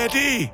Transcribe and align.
ARD. 0.00 0.50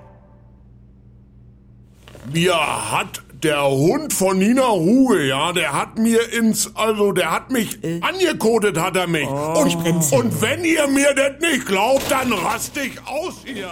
Mir 2.33 2.55
hat 2.55 3.23
der 3.43 3.71
Hund 3.71 4.13
von 4.13 4.39
Nina 4.39 4.65
Ruge, 4.65 5.27
ja, 5.27 5.53
der 5.53 5.73
hat 5.73 5.99
mir 5.99 6.33
ins, 6.33 6.75
also 6.75 7.13
der 7.13 7.31
hat 7.31 7.53
mich 7.53 7.83
äh. 7.85 8.01
angekotet, 8.01 8.79
hat 8.81 8.97
er 8.97 9.07
mich. 9.07 9.29
Oh. 9.29 9.63
Und, 9.63 10.13
und 10.13 10.43
wenn 10.43 10.65
ihr 10.65 10.89
mir 10.89 11.15
das 11.15 11.41
nicht 11.41 11.67
glaubt, 11.67 12.11
dann 12.11 12.33
rast 12.33 12.77
ich 12.77 12.99
aus 13.07 13.43
hier. 13.45 13.71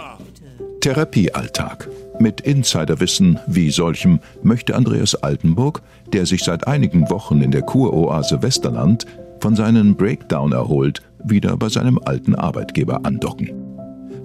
Therapiealltag. 0.79 1.89
Mit 2.19 2.41
Insiderwissen 2.41 3.39
wie 3.47 3.71
solchem 3.71 4.19
möchte 4.43 4.75
Andreas 4.75 5.15
Altenburg, 5.15 5.81
der 6.13 6.25
sich 6.25 6.43
seit 6.43 6.67
einigen 6.67 7.09
Wochen 7.09 7.41
in 7.41 7.51
der 7.51 7.63
Kuroase 7.63 8.41
Westerland 8.41 9.05
von 9.41 9.55
seinem 9.55 9.95
Breakdown 9.95 10.53
erholt, 10.53 11.01
wieder 11.23 11.57
bei 11.57 11.67
seinem 11.67 11.99
alten 12.05 12.35
Arbeitgeber 12.35 13.01
andocken. 13.03 13.74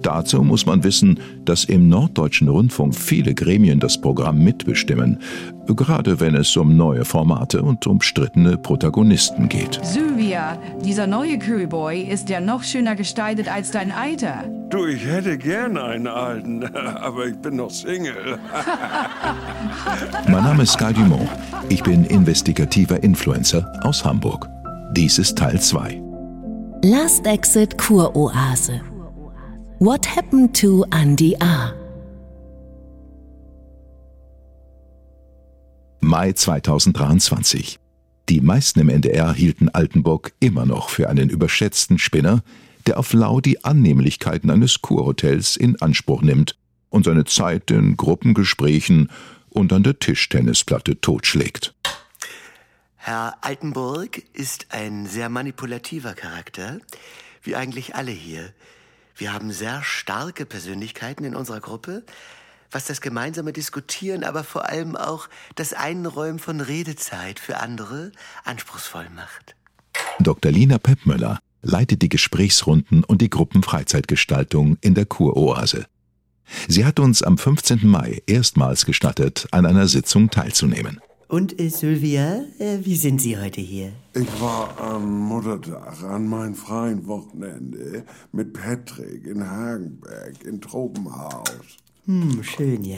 Dazu 0.01 0.41
muss 0.41 0.65
man 0.65 0.83
wissen, 0.83 1.19
dass 1.45 1.63
im 1.65 1.87
Norddeutschen 1.89 2.47
Rundfunk 2.47 2.95
viele 2.95 3.33
Gremien 3.33 3.79
das 3.79 3.99
Programm 3.99 4.39
mitbestimmen, 4.39 5.19
gerade 5.67 6.19
wenn 6.19 6.35
es 6.35 6.55
um 6.57 6.75
neue 6.75 7.05
Formate 7.05 7.61
und 7.61 7.85
umstrittene 7.87 8.57
Protagonisten 8.57 9.47
geht. 9.47 9.79
Sylvia, 9.83 10.57
dieser 10.83 11.07
neue 11.07 11.37
Curryboy 11.37 12.01
ist 12.01 12.29
ja 12.29 12.41
noch 12.41 12.63
schöner 12.63 12.95
gestaltet 12.95 13.47
als 13.47 13.71
dein 13.71 13.91
Alter. 13.91 14.43
Du, 14.69 14.85
ich 14.85 15.05
hätte 15.05 15.37
gern 15.37 15.77
einen 15.77 16.07
alten, 16.07 16.63
aber 16.75 17.27
ich 17.27 17.37
bin 17.37 17.57
noch 17.57 17.69
Single. 17.69 18.39
mein 20.27 20.43
Name 20.43 20.63
ist 20.63 20.77
Guy 20.77 20.93
Dumont. 20.93 21.29
Ich 21.69 21.83
bin 21.83 22.05
investigativer 22.05 23.03
Influencer 23.03 23.71
aus 23.83 24.03
Hamburg. 24.03 24.49
Dies 24.93 25.19
ist 25.19 25.37
Teil 25.37 25.59
2. 25.59 26.01
Last 26.83 27.27
Exit 27.27 27.77
Kuroase. 27.77 28.81
What 29.83 30.05
happened 30.05 30.55
to 30.61 30.85
Andy 30.91 31.35
A? 31.41 31.73
Mai 36.01 36.33
2023. 36.33 37.79
Die 38.29 38.41
meisten 38.41 38.79
im 38.79 38.89
NDR 38.89 39.33
hielten 39.33 39.69
Altenburg 39.69 40.33
immer 40.39 40.67
noch 40.67 40.89
für 40.89 41.09
einen 41.09 41.31
überschätzten 41.31 41.97
Spinner, 41.97 42.43
der 42.85 42.99
auf 42.99 43.11
Lau 43.13 43.41
die 43.41 43.63
Annehmlichkeiten 43.63 44.51
eines 44.51 44.83
Kurhotels 44.83 45.55
in 45.55 45.81
Anspruch 45.81 46.21
nimmt 46.21 46.59
und 46.91 47.05
seine 47.05 47.25
Zeit 47.25 47.71
in 47.71 47.97
Gruppengesprächen 47.97 49.09
und 49.49 49.73
an 49.73 49.81
der 49.81 49.97
Tischtennisplatte 49.97 51.01
totschlägt. 51.01 51.73
Herr 52.97 53.35
Altenburg 53.41 54.21
ist 54.33 54.67
ein 54.69 55.07
sehr 55.07 55.29
manipulativer 55.29 56.13
Charakter, 56.13 56.77
wie 57.41 57.55
eigentlich 57.55 57.95
alle 57.95 58.11
hier. 58.11 58.53
Wir 59.21 59.33
haben 59.33 59.51
sehr 59.51 59.83
starke 59.83 60.47
Persönlichkeiten 60.47 61.23
in 61.25 61.35
unserer 61.35 61.59
Gruppe, 61.59 62.01
was 62.71 62.85
das 62.85 63.01
gemeinsame 63.01 63.53
Diskutieren, 63.53 64.23
aber 64.23 64.43
vor 64.43 64.67
allem 64.67 64.95
auch 64.95 65.29
das 65.53 65.73
Einräumen 65.73 66.39
von 66.39 66.59
Redezeit 66.59 67.39
für 67.39 67.57
andere 67.59 68.13
anspruchsvoll 68.45 69.11
macht. 69.15 69.55
Dr. 70.17 70.51
Lina 70.51 70.79
Peppmöller 70.79 71.37
leitet 71.61 72.01
die 72.01 72.09
Gesprächsrunden 72.09 73.03
und 73.03 73.21
die 73.21 73.29
Gruppenfreizeitgestaltung 73.29 74.79
in 74.81 74.95
der 74.95 75.05
Kuroase. 75.05 75.85
Sie 76.67 76.83
hat 76.83 76.99
uns 76.99 77.21
am 77.21 77.37
15. 77.37 77.87
Mai 77.87 78.23
erstmals 78.25 78.87
gestattet, 78.87 79.47
an 79.51 79.67
einer 79.67 79.87
Sitzung 79.87 80.31
teilzunehmen. 80.31 80.99
Und 81.31 81.61
äh, 81.61 81.69
Sylvia, 81.69 82.43
äh, 82.59 82.79
wie 82.81 82.97
sind 82.97 83.21
Sie 83.21 83.37
heute 83.37 83.61
hier? 83.61 83.93
Ich 84.13 84.41
war 84.41 84.77
am 84.81 85.29
Muttertag 85.29 86.03
an 86.03 86.27
meinem 86.27 86.55
freien 86.55 87.07
Wochenende 87.07 88.03
mit 88.33 88.51
Patrick 88.51 89.25
in 89.25 89.49
Hagenberg 89.49 90.43
in 90.43 90.59
Tropenhaus. 90.59 91.77
Hm, 92.05 92.43
schön, 92.43 92.83
ja. 92.83 92.97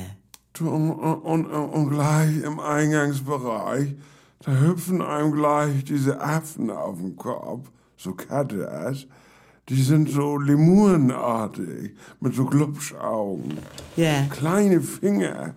Und, 0.60 0.94
und, 0.94 1.46
und, 1.46 1.90
gleich 1.92 2.42
im 2.44 2.60
Eingangsbereich, 2.60 3.94
da 4.44 4.52
hüpfen 4.62 5.04
einem 5.04 5.32
gleich 5.32 5.84
diese 5.84 6.20
Affen 6.20 6.72
auf 6.72 6.98
den 6.98 7.16
Kopf, 7.16 7.70
so 7.98 8.14
Katas. 8.14 9.06
Die 9.70 9.82
sind 9.82 10.10
so 10.10 10.40
lemurenartig, 10.40 11.92
mit 12.20 12.34
so 12.34 12.46
Glubschaugen. 12.46 13.60
Ja. 13.96 14.26
Kleine 14.32 14.82
Finger, 14.82 15.54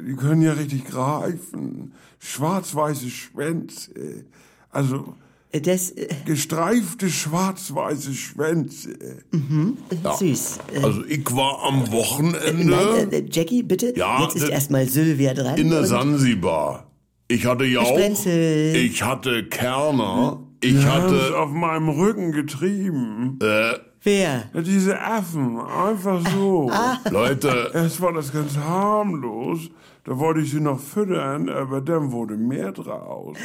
die 0.00 0.14
können 0.14 0.42
ja 0.42 0.52
richtig 0.52 0.86
greifen. 0.86 1.92
Schwarz-weiße 2.18 3.08
Schwänze. 3.10 4.24
Also. 4.70 5.14
Das, 5.52 5.92
äh, 5.92 6.08
gestreifte 6.26 7.08
schwarz-weiße 7.08 8.12
Schwänze. 8.12 8.90
Mhm, 9.32 9.78
ja. 10.04 10.14
süß. 10.14 10.58
Also 10.82 11.04
ich 11.06 11.24
war 11.34 11.62
am 11.64 11.90
Wochenende. 11.90 12.64
Nein, 12.64 13.12
äh, 13.12 13.24
Jackie, 13.30 13.62
bitte. 13.62 13.94
Ja, 13.96 14.22
Jetzt 14.24 14.36
ist 14.36 14.48
erstmal 14.48 14.86
Sylvia 14.86 15.32
dran. 15.32 15.56
In 15.56 15.70
der 15.70 15.84
Sansibar. 15.84 16.90
Ich 17.28 17.46
hatte 17.46 17.64
ja 17.64 17.80
auch. 17.80 17.88
Sprenzel. 17.88 18.76
Ich 18.76 19.02
hatte 19.02 19.44
Kerner. 19.44 20.42
Ich 20.60 20.72
Die 20.72 20.84
hatte. 20.84 21.38
auf 21.38 21.50
meinem 21.50 21.88
Rücken 21.88 22.32
getrieben. 22.32 23.38
Äh, 23.40 23.78
Wer? 24.08 24.44
Ja, 24.54 24.62
diese 24.62 24.98
Affen, 24.98 25.60
einfach 25.60 26.26
so. 26.30 26.70
Ah. 26.72 26.98
Leute. 27.10 27.70
Erst 27.74 28.00
war 28.00 28.14
das 28.14 28.32
ganz 28.32 28.56
harmlos. 28.56 29.68
Da 30.04 30.18
wollte 30.18 30.40
ich 30.40 30.50
sie 30.50 30.60
noch 30.60 30.80
füttern, 30.80 31.50
aber 31.50 31.82
dann 31.82 32.10
wurde 32.10 32.34
mehr 32.38 32.72
draus. 32.72 33.36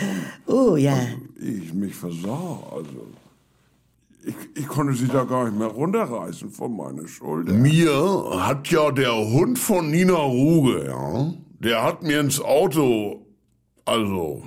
Oh, 0.47 0.77
ja. 0.77 0.93
Also 0.93 1.17
ich 1.41 1.73
mich 1.73 1.93
versah, 1.93 2.59
also. 2.71 3.07
Ich, 4.25 4.35
ich 4.55 4.67
konnte 4.69 4.93
sie 4.93 5.07
da 5.07 5.25
gar 5.25 5.43
nicht 5.43 5.59
mehr 5.59 5.67
runterreißen 5.67 6.49
von 6.49 6.77
meiner 6.77 7.09
Schulter. 7.09 7.51
Mir 7.51 8.23
hat 8.39 8.69
ja 8.69 8.89
der 8.91 9.17
Hund 9.17 9.59
von 9.59 9.91
Nina 9.91 10.13
Ruge, 10.13 10.85
ja, 10.85 11.33
der 11.59 11.83
hat 11.83 12.03
mir 12.03 12.21
ins 12.21 12.39
Auto, 12.39 13.25
also, 13.83 14.43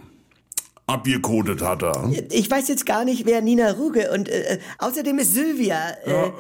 abgekotet 0.87 1.63
hat 1.63 1.83
er. 1.83 2.11
Ich 2.31 2.51
weiß 2.51 2.69
jetzt 2.69 2.87
gar 2.87 3.05
nicht, 3.05 3.27
wer 3.27 3.41
Nina 3.41 3.73
Ruge 3.73 4.11
und 4.13 4.29
äh, 4.29 4.55
äh 4.55 4.59
außerdem 4.79 5.19
ist 5.19 5.35
Sylvia. 5.35 5.91
Äh, 6.05 6.11
ja, 6.11 6.35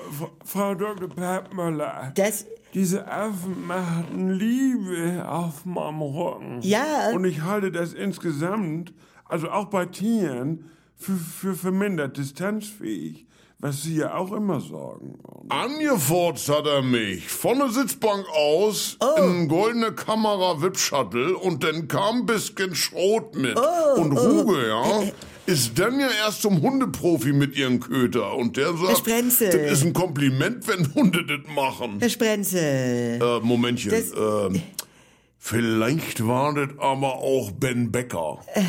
Frau 0.44 0.74
Dr. 0.74 1.08
Peppmüller. 1.08 2.12
Das. 2.14 2.46
Diese 2.74 3.10
Affen 3.10 3.66
machen 3.66 4.32
Liebe 4.32 5.26
auf 5.26 5.64
meinem 5.64 6.02
Rücken. 6.02 6.58
Ja. 6.60 7.10
Und 7.14 7.24
ich 7.24 7.40
halte 7.42 7.72
das 7.72 7.94
insgesamt, 7.94 8.92
also 9.24 9.48
auch 9.48 9.66
bei 9.66 9.86
Tieren, 9.86 10.70
für, 10.94 11.14
für 11.14 11.54
vermindert 11.54 12.18
distanzfähig. 12.18 13.26
Was 13.58 13.82
Sie 13.84 13.96
ja 13.96 14.14
auch 14.14 14.32
immer 14.32 14.60
sagen. 14.60 15.18
Angefurzt 15.48 16.48
hat 16.50 16.66
er 16.66 16.82
mich. 16.82 17.26
Von 17.26 17.58
der 17.58 17.70
Sitzbank 17.70 18.26
aus 18.28 18.98
oh. 19.00 19.18
in 19.22 19.48
goldene 19.48 19.92
Kamera 19.92 20.60
VIP-Shuttle 20.60 21.36
und 21.38 21.64
dann 21.64 21.88
kam 21.88 22.18
ein 22.18 22.26
bisschen 22.26 22.74
Schrot 22.74 23.34
mit. 23.34 23.58
Oh, 23.58 24.00
und 24.00 24.12
Ruge, 24.12 24.56
oh. 24.56 25.02
ja. 25.02 25.02
Ist 25.46 25.78
dann 25.78 25.98
ja 25.98 26.08
erst 26.24 26.42
zum 26.42 26.60
Hundeprofi 26.60 27.32
mit 27.32 27.56
ihrem 27.56 27.80
Köter 27.80 28.34
und 28.34 28.58
der 28.58 28.72
sagt, 28.74 28.88
Herr 28.88 28.96
Sprenzel. 28.96 29.50
das 29.50 29.78
ist 29.78 29.84
ein 29.84 29.92
Kompliment, 29.94 30.68
wenn 30.68 30.92
Hunde 30.94 31.24
das 31.24 31.54
machen. 31.54 31.96
Herr 32.00 32.10
Sprenzel. 32.10 33.20
Äh, 33.22 33.40
Momentchen. 33.40 33.90
Das, 33.90 34.10
äh, 34.10 34.60
vielleicht 35.38 36.26
war 36.26 36.52
das 36.52 36.76
aber 36.78 37.14
auch 37.14 37.52
Ben 37.52 37.90
Becker. 37.90 38.40
Äh. 38.52 38.62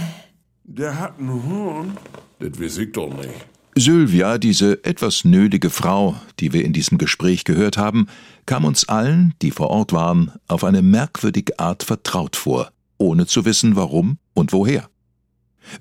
Der 0.63 0.99
hat 0.99 1.19
einen 1.19 1.43
Hund. 1.43 1.97
Das 2.39 2.61
weiß 2.61 2.77
ich 2.77 2.91
doch 2.91 3.09
nicht. 3.09 3.56
Sylvia, 3.79 4.37
diese 4.37 4.83
etwas 4.85 5.23
nölige 5.23 5.69
Frau, 5.69 6.19
die 6.39 6.51
wir 6.51 6.65
in 6.65 6.73
diesem 6.73 6.97
Gespräch 6.97 7.43
gehört 7.43 7.77
haben, 7.77 8.07
kam 8.45 8.65
uns 8.65 8.89
allen, 8.89 9.33
die 9.41 9.51
vor 9.51 9.69
Ort 9.69 9.93
waren, 9.93 10.31
auf 10.47 10.63
eine 10.63 10.81
merkwürdige 10.81 11.59
Art 11.59 11.83
vertraut 11.83 12.35
vor, 12.35 12.71
ohne 12.97 13.27
zu 13.27 13.45
wissen 13.45 13.75
warum 13.75 14.17
und 14.33 14.51
woher. 14.51 14.89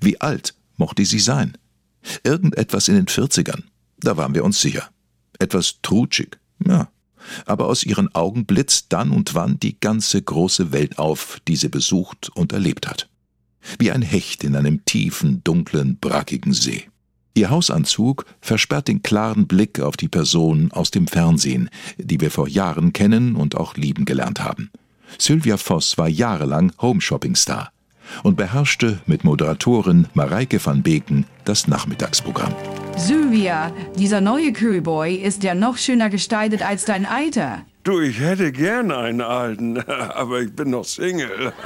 Wie 0.01 0.21
alt 0.21 0.53
mochte 0.75 1.05
sie 1.05 1.19
sein? 1.19 1.57
Irgendetwas 2.23 2.87
in 2.87 2.95
den 2.95 3.07
Vierzigern, 3.07 3.63
da 3.99 4.15
waren 4.17 4.35
wir 4.35 4.43
uns 4.43 4.61
sicher. 4.61 4.89
Etwas 5.39 5.79
trutschig, 5.81 6.37
ja. 6.65 6.89
Aber 7.45 7.67
aus 7.67 7.83
ihren 7.83 8.13
Augen 8.15 8.45
blitzt 8.45 8.87
dann 8.89 9.11
und 9.11 9.33
wann 9.33 9.59
die 9.59 9.79
ganze 9.79 10.21
große 10.21 10.71
Welt 10.71 10.99
auf, 10.99 11.39
die 11.47 11.55
sie 11.55 11.69
besucht 11.69 12.29
und 12.35 12.53
erlebt 12.53 12.87
hat. 12.87 13.09
Wie 13.79 13.91
ein 13.91 14.01
Hecht 14.01 14.43
in 14.43 14.55
einem 14.55 14.85
tiefen, 14.85 15.43
dunklen, 15.43 15.97
brackigen 15.99 16.53
See. 16.53 16.87
Ihr 17.37 17.51
Hausanzug 17.51 18.25
versperrt 18.41 18.87
den 18.87 19.03
klaren 19.03 19.45
Blick 19.45 19.79
auf 19.79 19.95
die 19.95 20.07
Person 20.07 20.71
aus 20.71 20.89
dem 20.89 21.05
Fernsehen, 21.05 21.69
die 21.99 22.19
wir 22.19 22.31
vor 22.31 22.47
Jahren 22.47 22.93
kennen 22.93 23.35
und 23.35 23.55
auch 23.55 23.75
lieben 23.75 24.05
gelernt 24.05 24.43
haben. 24.43 24.71
Sylvia 25.19 25.57
Voss 25.57 25.99
war 25.99 26.07
jahrelang 26.07 26.71
Home-Shopping-Star 26.81 27.71
und 28.23 28.37
beherrschte 28.37 29.01
mit 29.05 29.23
Moderatorin 29.23 30.07
Mareike 30.15 30.59
van 30.65 30.81
Beken 30.81 31.27
das 31.45 31.67
Nachmittagsprogramm. 31.67 32.55
Sylvia, 32.97 33.71
dieser 33.99 34.19
neue 34.19 34.51
Curryboy 34.51 35.13
ist 35.13 35.43
ja 35.43 35.53
noch 35.53 35.77
schöner 35.77 36.09
gestaltet 36.09 36.63
als 36.63 36.85
dein 36.85 37.05
Alter. 37.05 37.61
Du, 37.87 38.01
ich 38.01 38.19
hätte 38.19 38.51
gern 38.51 38.91
einen 38.91 39.21
alten, 39.21 39.77
aber 39.87 40.41
ich 40.41 40.53
bin 40.53 40.71
noch 40.71 40.83
Single. 40.83 41.53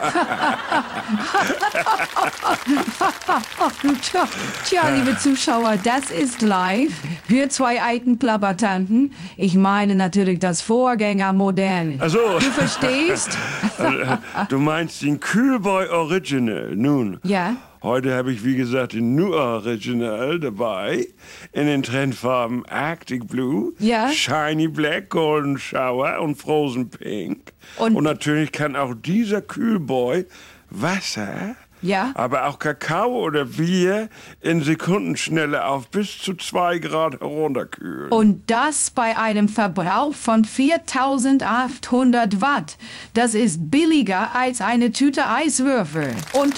tja, 4.04 4.28
tja, 4.64 4.90
liebe 4.90 5.18
Zuschauer, 5.18 5.78
das 5.84 6.12
ist 6.12 6.44
live. 6.44 6.94
Wir 7.28 7.50
zwei 7.50 7.82
alten 7.82 8.20
Plappertanten. 8.20 9.14
Ich 9.36 9.56
meine 9.56 9.96
natürlich 9.96 10.38
das 10.38 10.62
Vorgängermodell. 10.62 11.96
Ach 12.00 12.10
so. 12.10 12.38
Du 12.38 12.52
verstehst? 12.52 13.36
Du 14.50 14.60
meinst 14.60 15.02
den 15.02 15.20
Kühlboy 15.20 15.88
Original. 15.88 16.76
Nun, 16.76 17.20
Ja. 17.24 17.56
Heute 17.84 18.14
habe 18.16 18.32
ich, 18.32 18.44
wie 18.46 18.56
gesagt, 18.56 18.94
den 18.94 19.16
New 19.16 19.34
Original 19.34 20.40
dabei. 20.40 21.08
In 21.52 21.66
den 21.68 21.84
Trendfarben 21.84 22.66
Arctic 22.68 23.28
Blue, 23.28 23.74
Ja. 23.80 24.10
Shiny 24.12 24.68
Black, 24.68 25.10
Golden 25.10 25.58
Shower 25.58 26.20
und 26.22 26.36
Frozen 26.36 26.90
Pink. 26.90 27.52
Und- 27.78 27.96
und 27.96 28.04
natürlich 28.04 28.52
kann 28.52 28.76
auch 28.76 28.94
dieser 28.94 29.42
Kühlboy 29.42 30.26
Wasser 30.70 31.56
Ja. 31.82 32.12
aber 32.14 32.46
auch 32.48 32.60
Kakao 32.60 33.10
oder 33.26 33.44
Bier 33.46 34.08
in 34.40 34.62
Sekundenschnelle 34.64 35.66
auf 35.66 35.90
bis 35.90 36.20
zu 36.20 36.36
zwei 36.36 36.78
Grad 36.78 37.20
herunterkühlen. 37.20 38.12
Und 38.12 38.44
das 38.52 38.92
bei 38.92 39.18
einem 39.18 39.50
Verbrauch 39.50 40.14
von 40.14 40.46
4800 40.46 42.40
Watt. 42.42 42.78
Das 43.14 43.34
ist 43.34 43.72
billiger 43.72 44.36
als 44.36 44.62
eine 44.62 44.92
Tüte 44.92 45.28
Eiswürfel. 45.28 46.12
Und, 46.34 46.54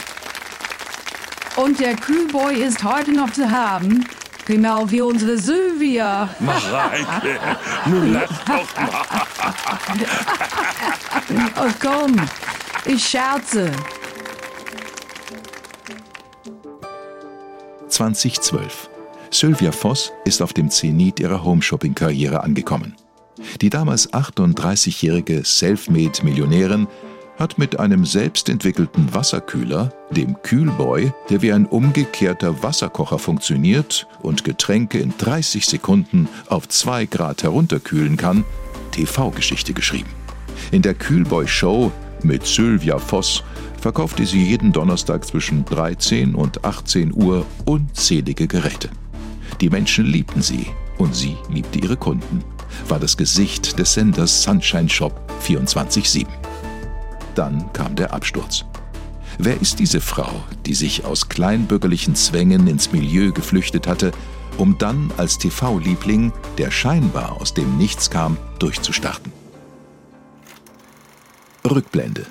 und 1.56 1.80
der 1.80 1.96
Kühlboy 1.96 2.56
ist 2.56 2.84
heute 2.84 3.12
noch 3.12 3.32
zu 3.32 3.50
haben. 3.50 4.06
Genau 4.46 4.90
wie 4.92 5.02
unsere 5.02 5.38
Sylvia. 5.38 6.30
Mareike, 6.40 7.40
nun 7.86 8.14
lass 8.14 8.30
doch 8.46 8.76
mal. 8.76 9.02
Oh 11.58 11.72
komm, 11.82 12.16
ich 12.86 13.06
scherze. 13.06 13.72
2012. 17.88 18.90
Sylvia 19.30 19.72
Voss 19.72 20.12
ist 20.26 20.42
auf 20.42 20.54
dem 20.54 20.70
Zenit 20.70 21.20
ihrer 21.20 21.44
Homeshopping-Karriere 21.44 22.44
angekommen. 22.44 22.96
Die 23.62 23.70
damals 23.70 24.12
38-jährige 24.12 25.44
Selfmade-Millionärin 25.44 26.88
hat 27.38 27.58
mit 27.58 27.80
einem 27.80 28.06
selbstentwickelten 28.06 29.14
Wasserkühler, 29.14 29.92
dem 30.12 30.42
Kühlboy, 30.42 31.12
der 31.30 31.42
wie 31.42 31.52
ein 31.52 31.66
umgekehrter 31.66 32.64
Wasserkocher 32.64 33.20
funktioniert 33.20 34.08
und 34.22 34.44
Getränke 34.44 35.00
in 35.00 35.14
30 35.18 35.66
Sekunden 35.66 36.28
auf 36.48 36.68
2 36.68 37.06
Grad 37.08 37.44
herunterkühlen 37.44 38.18
kann, 38.18 38.44
TV-Geschichte 38.92 39.74
geschrieben. 39.74 40.10
In 40.72 40.82
der 40.82 40.94
Kühlboy-Show 40.94 41.92
mit 42.24 42.46
Sylvia 42.46 42.98
Voss 42.98 43.44
verkaufte 43.82 44.26
sie 44.26 44.44
jeden 44.44 44.72
Donnerstag 44.72 45.26
zwischen 45.26 45.66
13 45.66 46.36
und 46.36 46.64
18 46.64 47.14
Uhr 47.14 47.46
unzählige 47.66 48.48
Geräte. 48.48 48.90
Die 49.60 49.70
Menschen 49.70 50.06
liebten 50.06 50.42
sie 50.42 50.68
und 50.98 51.16
sie 51.16 51.36
liebte 51.50 51.80
ihre 51.80 51.98
Kunden. 51.98 52.44
War 52.88 53.00
das 53.00 53.18
Gesicht 53.18 53.78
des 53.78 53.94
Senders 53.94 54.44
Sunshine 54.44 54.90
Shop 54.90 55.20
24-7. 55.46 56.28
Dann 57.36 57.72
kam 57.74 57.96
der 57.96 58.14
Absturz. 58.14 58.66
Wer 59.40 59.60
ist 59.60 59.80
diese 59.80 60.00
Frau, 60.00 60.44
die 60.66 60.76
sich 60.76 61.06
aus 61.06 61.30
kleinbürgerlichen 61.30 62.16
Zwängen 62.16 62.68
ins 62.68 62.92
Milieu 62.92 63.32
geflüchtet 63.32 63.88
hatte, 63.88 64.12
um 64.58 64.78
dann 64.78 65.12
als 65.18 65.40
TV-Liebling, 65.40 66.32
der 66.60 66.70
scheinbar 66.70 67.42
aus 67.42 67.54
dem 67.54 67.78
Nichts 67.78 68.12
kam, 68.12 68.38
durchzustarten? 68.60 69.32
Rückblende. 71.66 72.28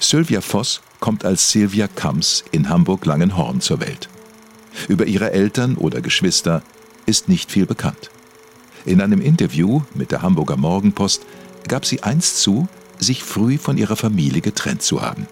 Sylvia 0.00 0.40
Voss 0.40 0.80
kommt 0.98 1.24
als 1.24 1.50
Sylvia 1.50 1.86
Kams 1.86 2.44
in 2.50 2.68
Hamburg-Langenhorn 2.68 3.60
zur 3.60 3.80
Welt. 3.80 4.08
Über 4.88 5.06
ihre 5.06 5.32
Eltern 5.32 5.76
oder 5.76 6.00
Geschwister 6.00 6.62
ist 7.06 7.28
nicht 7.28 7.52
viel 7.52 7.66
bekannt. 7.66 8.10
In 8.84 9.00
einem 9.00 9.20
Interview 9.20 9.82
mit 9.94 10.10
der 10.10 10.22
Hamburger 10.22 10.56
Morgenpost 10.56 11.26
gab 11.68 11.84
sie 11.84 12.02
einst 12.02 12.40
zu, 12.40 12.68
sich 13.00 13.24
früh 13.24 13.58
von 13.58 13.76
ihrer 13.76 13.96
Familie 13.96 14.40
getrennt 14.40 14.82
zu 14.82 15.02
haben. 15.02 15.26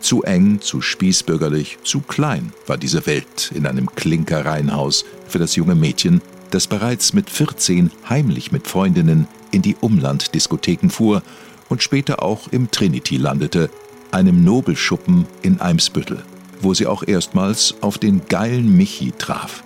Zu 0.00 0.22
eng, 0.22 0.60
zu 0.60 0.80
spießbürgerlich, 0.80 1.78
zu 1.82 2.00
klein 2.00 2.52
war 2.66 2.78
diese 2.78 3.04
Welt 3.06 3.52
in 3.54 3.66
einem 3.66 3.90
Klinkerreihenhaus 3.94 5.04
für 5.26 5.38
das 5.38 5.56
junge 5.56 5.74
Mädchen, 5.74 6.22
das 6.50 6.66
bereits 6.66 7.12
mit 7.12 7.28
14 7.28 7.90
heimlich 8.08 8.52
mit 8.52 8.68
Freundinnen 8.68 9.26
in 9.50 9.62
die 9.62 9.76
Umlanddiskotheken 9.80 10.88
fuhr 10.88 11.22
und 11.68 11.82
später 11.82 12.22
auch 12.22 12.48
im 12.48 12.70
Trinity 12.70 13.16
landete, 13.16 13.70
einem 14.10 14.44
Nobelschuppen 14.44 15.26
in 15.42 15.60
Eimsbüttel, 15.60 16.24
wo 16.60 16.74
sie 16.74 16.86
auch 16.86 17.02
erstmals 17.06 17.74
auf 17.80 17.98
den 17.98 18.26
geilen 18.28 18.76
Michi 18.76 19.12
traf. 19.18 19.62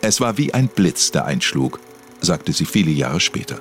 Es 0.00 0.20
war 0.20 0.38
wie 0.38 0.54
ein 0.54 0.68
Blitz, 0.68 1.10
der 1.10 1.24
einschlug, 1.24 1.80
sagte 2.20 2.52
sie 2.52 2.64
viele 2.64 2.90
Jahre 2.90 3.20
später. 3.20 3.60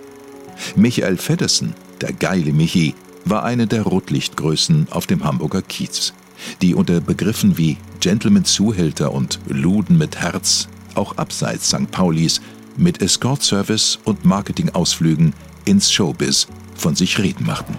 Michael 0.76 1.18
Feddersen, 1.18 1.74
der 2.02 2.14
geile 2.14 2.54
Michi, 2.54 2.96
war 3.26 3.44
eine 3.44 3.68
der 3.68 3.84
Rotlichtgrößen 3.84 4.88
auf 4.92 5.08
dem 5.08 5.24
Hamburger 5.24 5.62
Kiez, 5.62 6.14
die 6.62 6.76
unter 6.76 7.00
Begriffen 7.02 7.58
wie 7.58 7.78
Gentleman-Zuhälter 8.00 9.12
und 9.12 9.40
Luden 9.48 9.98
mit 9.98 10.18
Herz 10.18 10.68
auch 10.96 11.18
abseits 11.18 11.70
St. 11.70 11.90
Paulis 11.92 12.42
mit 12.78 13.02
Escort-Service 13.02 14.00
und 14.04 14.26
Marketingausflügen 14.26 15.34
ins 15.66 15.92
Showbiz 15.92 16.48
von 16.76 16.96
sich 16.96 17.20
reden 17.20 17.46
machten. 17.46 17.78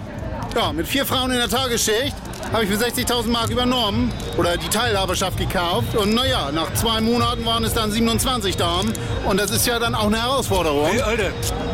Ja, 0.55 0.71
mit 0.71 0.87
vier 0.87 1.05
Frauen 1.05 1.31
in 1.31 1.37
der 1.37 1.49
Tagesschicht 1.49 2.15
habe 2.53 2.63
ich 2.63 2.69
für 2.69 2.77
60.000 2.77 3.27
Mark 3.27 3.49
übernommen 3.49 4.11
oder 4.37 4.55
die 4.55 4.69
Teilhaberschaft 4.69 5.37
gekauft. 5.37 5.95
Und 5.97 6.13
naja, 6.13 6.49
nach 6.53 6.73
zwei 6.75 7.01
Monaten 7.01 7.43
waren 7.45 7.65
es 7.65 7.73
dann 7.73 7.91
27 7.91 8.55
Damen. 8.55 8.93
Und 9.27 9.37
das 9.37 9.51
ist 9.51 9.67
ja 9.67 9.79
dann 9.79 9.93
auch 9.95 10.07
eine 10.07 10.21
Herausforderung. 10.21 10.85
Hey, 10.85 11.01
Alter! 11.01 11.31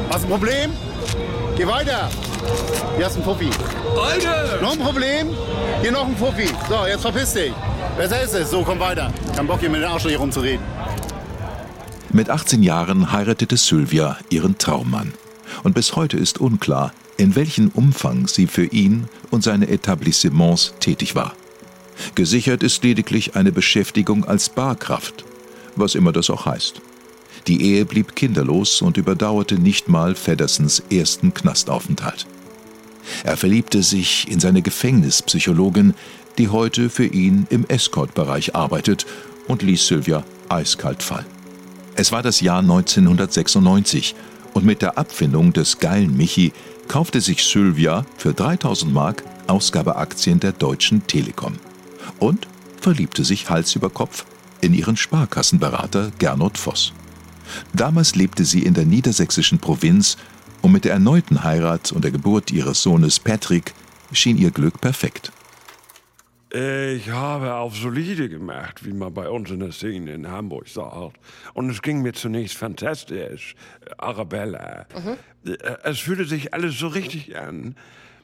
Hast 0.10 0.24
du 0.24 0.28
ein 0.28 0.32
Problem? 0.32 0.72
Geh 1.56 1.68
weiter. 1.68 2.10
Hier 2.96 3.06
hast 3.06 3.16
du 3.16 3.22
einen 3.22 3.26
Fuffi. 3.26 3.50
Alter! 4.00 4.62
Noch 4.62 4.74
ein 4.74 4.80
Problem? 4.80 5.30
Hier 5.82 5.92
noch 5.92 6.08
ein 6.08 6.16
Fuffi. 6.16 6.48
So, 6.70 6.86
jetzt 6.88 7.02
verpiss 7.02 7.34
dich. 7.34 7.54
Besser 7.98 8.22
ist 8.22 8.34
es. 8.34 8.52
So, 8.52 8.64
komm 8.64 8.80
weiter. 8.80 9.12
Kein 9.36 9.48
Bock 9.48 9.60
hier 9.60 9.70
mit 9.70 9.82
den 9.82 9.90
Arschloch 9.90 10.10
hier 10.10 10.20
rumzureden. 10.20 10.66
Mit 12.14 12.30
18 12.30 12.62
Jahren 12.62 13.12
heiratete 13.12 13.58
Sylvia 13.58 14.18
ihren 14.30 14.58
Traummann. 14.58 15.14
Und 15.64 15.76
bis 15.76 15.96
heute 15.96 16.18
ist 16.18 16.40
unklar, 16.42 16.94
in 17.18 17.36
welchem 17.36 17.70
Umfang 17.70 18.28
sie 18.28 18.48
für 18.48 18.66
ihn 18.66 19.08
und 19.30 19.44
seine 19.44 19.70
Etablissements 19.70 20.74
tätig 20.80 21.16
war. 21.16 21.34
Gesichert 22.16 22.64
ist 22.64 22.84
lediglich 22.84 23.36
eine 23.36 23.52
Beschäftigung 23.52 24.26
als 24.26 24.50
Barkraft, 24.50 25.24
was 25.76 25.96
immer 25.96 26.12
das 26.12 26.30
auch 26.30 26.46
heißt. 26.46 26.82
Die 27.48 27.64
Ehe 27.64 27.86
blieb 27.86 28.16
kinderlos 28.16 28.82
und 28.82 28.98
überdauerte 28.98 29.56
nicht 29.56 29.88
mal 29.88 30.16
Feddersons 30.16 30.84
ersten 30.90 31.34
Knastaufenthalt. 31.34 32.28
Er 33.24 33.38
verliebte 33.38 33.84
sich 33.84 34.30
in 34.30 34.40
seine 34.40 34.62
Gefängnispsychologin, 34.62 35.94
die 36.38 36.50
heute 36.50 36.90
für 36.90 37.06
ihn 37.06 37.48
im 37.50 37.66
Escort-Bereich 37.68 38.56
arbeitet 38.56 39.06
und 39.48 39.62
ließ 39.62 39.86
Sylvia 39.88 40.24
eiskalt 40.50 41.04
fallen. 41.04 41.26
Es 41.96 42.12
war 42.12 42.24
das 42.24 42.42
Jahr 42.42 42.60
1996 42.60 44.16
und 44.54 44.66
mit 44.66 44.82
der 44.82 44.98
Abfindung 44.98 45.54
des 45.54 45.80
geilen 45.80 46.16
Michi 46.16 46.54
kaufte 46.88 47.22
sich 47.22 47.44
Sylvia 47.44 48.06
für 48.18 48.34
3000 48.34 48.94
Mark 48.94 49.24
Ausgabeaktien 49.48 50.40
der 50.40 50.52
Deutschen 50.52 51.06
Telekom 51.08 51.54
und 52.20 52.48
verliebte 52.80 53.24
sich 53.24 53.50
Hals 53.50 53.76
über 53.76 53.90
Kopf 53.90 54.26
in 54.62 54.74
ihren 54.74 54.98
Sparkassenberater 54.98 56.12
Gernot 56.18 56.58
Voss. 56.58 56.94
Damals 57.74 58.16
lebte 58.16 58.46
sie 58.46 58.64
in 58.64 58.74
der 58.74 58.86
niedersächsischen 58.86 59.60
Provinz 59.60 60.18
und 60.62 60.72
mit 60.72 60.86
der 60.86 60.94
erneuten 60.94 61.44
Heirat 61.44 61.92
und 61.92 62.04
der 62.04 62.12
Geburt 62.12 62.52
ihres 62.52 62.82
Sohnes 62.84 63.20
Patrick 63.20 63.74
schien 64.12 64.38
ihr 64.38 64.52
Glück 64.52 64.80
perfekt. 64.82 65.32
Ich 66.54 67.10
habe 67.10 67.54
auf 67.54 67.78
solide 67.78 68.28
gemacht, 68.28 68.86
wie 68.86 68.92
man 68.92 69.14
bei 69.14 69.30
uns 69.30 69.50
in 69.52 69.62
der 69.62 69.72
Szene 69.72 70.12
in 70.12 70.28
Hamburg 70.30 70.68
sagt. 70.68 71.18
Und 71.54 71.70
es 71.70 71.82
ging 71.82 72.02
mir 72.02 72.12
zunächst 72.12 72.58
fantastisch. 72.58 73.56
Arabella. 73.98 74.86
Äh, 75.46 75.56
Es 75.84 76.00
fühlte 76.00 76.26
sich 76.26 76.54
alles 76.54 76.78
so 76.78 76.88
richtig 76.88 77.38
an. 77.38 77.76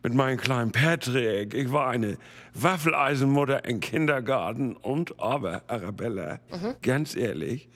Mit 0.03 0.13
meinem 0.13 0.37
kleinen 0.39 0.73
Patrick. 0.73 1.53
Ich 1.53 1.71
war 1.71 1.87
eine 1.89 2.17
Waffeleisenmutter 2.53 3.63
im 3.63 3.79
Kindergarten. 3.79 4.75
Und 4.75 5.19
aber, 5.21 5.63
Arabella, 5.67 6.39
ganz 6.81 7.15
ehrlich, 7.15 7.69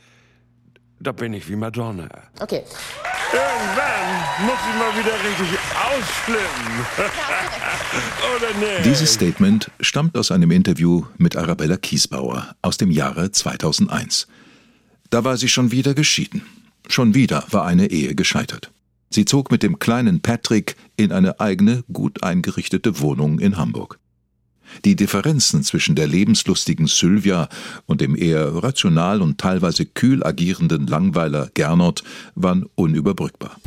da 0.99 1.13
bin 1.13 1.33
ich 1.33 1.47
wie 1.49 1.55
Madonna. 1.55 2.09
Okay. 2.41 2.63
Irgendwann 3.33 4.45
muss 4.45 4.59
ich 4.69 4.77
mal 4.77 4.91
wieder 4.99 5.13
richtig 5.23 5.57
ausflippen. 5.73 6.85
Oder 8.35 8.53
nicht? 8.59 8.85
Dieses 8.85 9.13
Statement 9.13 9.71
stammt 9.79 10.17
aus 10.17 10.31
einem 10.31 10.51
Interview 10.51 11.05
mit 11.17 11.37
Arabella 11.37 11.77
Kiesbauer 11.77 12.55
aus 12.61 12.75
dem 12.77 12.91
Jahre 12.91 13.31
2001. 13.31 14.27
Da 15.09 15.23
war 15.23 15.37
sie 15.37 15.47
schon 15.47 15.71
wieder 15.71 15.93
geschieden. 15.93 16.41
Schon 16.89 17.13
wieder 17.13 17.45
war 17.51 17.65
eine 17.65 17.89
Ehe 17.89 18.15
gescheitert. 18.15 18.71
Sie 19.09 19.23
zog 19.23 19.49
mit 19.49 19.63
dem 19.63 19.79
kleinen 19.79 20.21
Patrick 20.21 20.75
in 20.97 21.13
eine 21.13 21.39
eigene, 21.39 21.83
gut 21.91 22.23
eingerichtete 22.23 22.99
Wohnung 22.99 23.39
in 23.39 23.57
Hamburg. 23.57 23.97
Die 24.85 24.95
Differenzen 24.95 25.63
zwischen 25.63 25.95
der 25.95 26.07
lebenslustigen 26.07 26.87
Sylvia 26.87 27.49
und 27.85 28.01
dem 28.01 28.15
eher 28.15 28.63
rational 28.63 29.21
und 29.21 29.37
teilweise 29.37 29.85
kühl 29.85 30.23
agierenden 30.23 30.87
Langweiler 30.87 31.49
Gernot 31.53 32.03
waren 32.35 32.65
unüberbrückbar. 32.75 33.57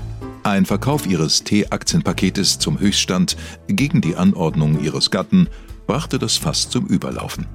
Ein 0.42 0.66
Verkauf 0.66 1.06
ihres 1.06 1.42
T-Aktienpaketes 1.44 2.58
zum 2.58 2.78
Höchststand 2.78 3.36
gegen 3.66 4.00
die 4.00 4.16
Anordnung 4.16 4.82
ihres 4.82 5.10
Gatten 5.10 5.48
brachte 5.86 6.18
das 6.18 6.36
Fass 6.36 6.68
zum 6.68 6.86
Überlaufen. 6.86 7.46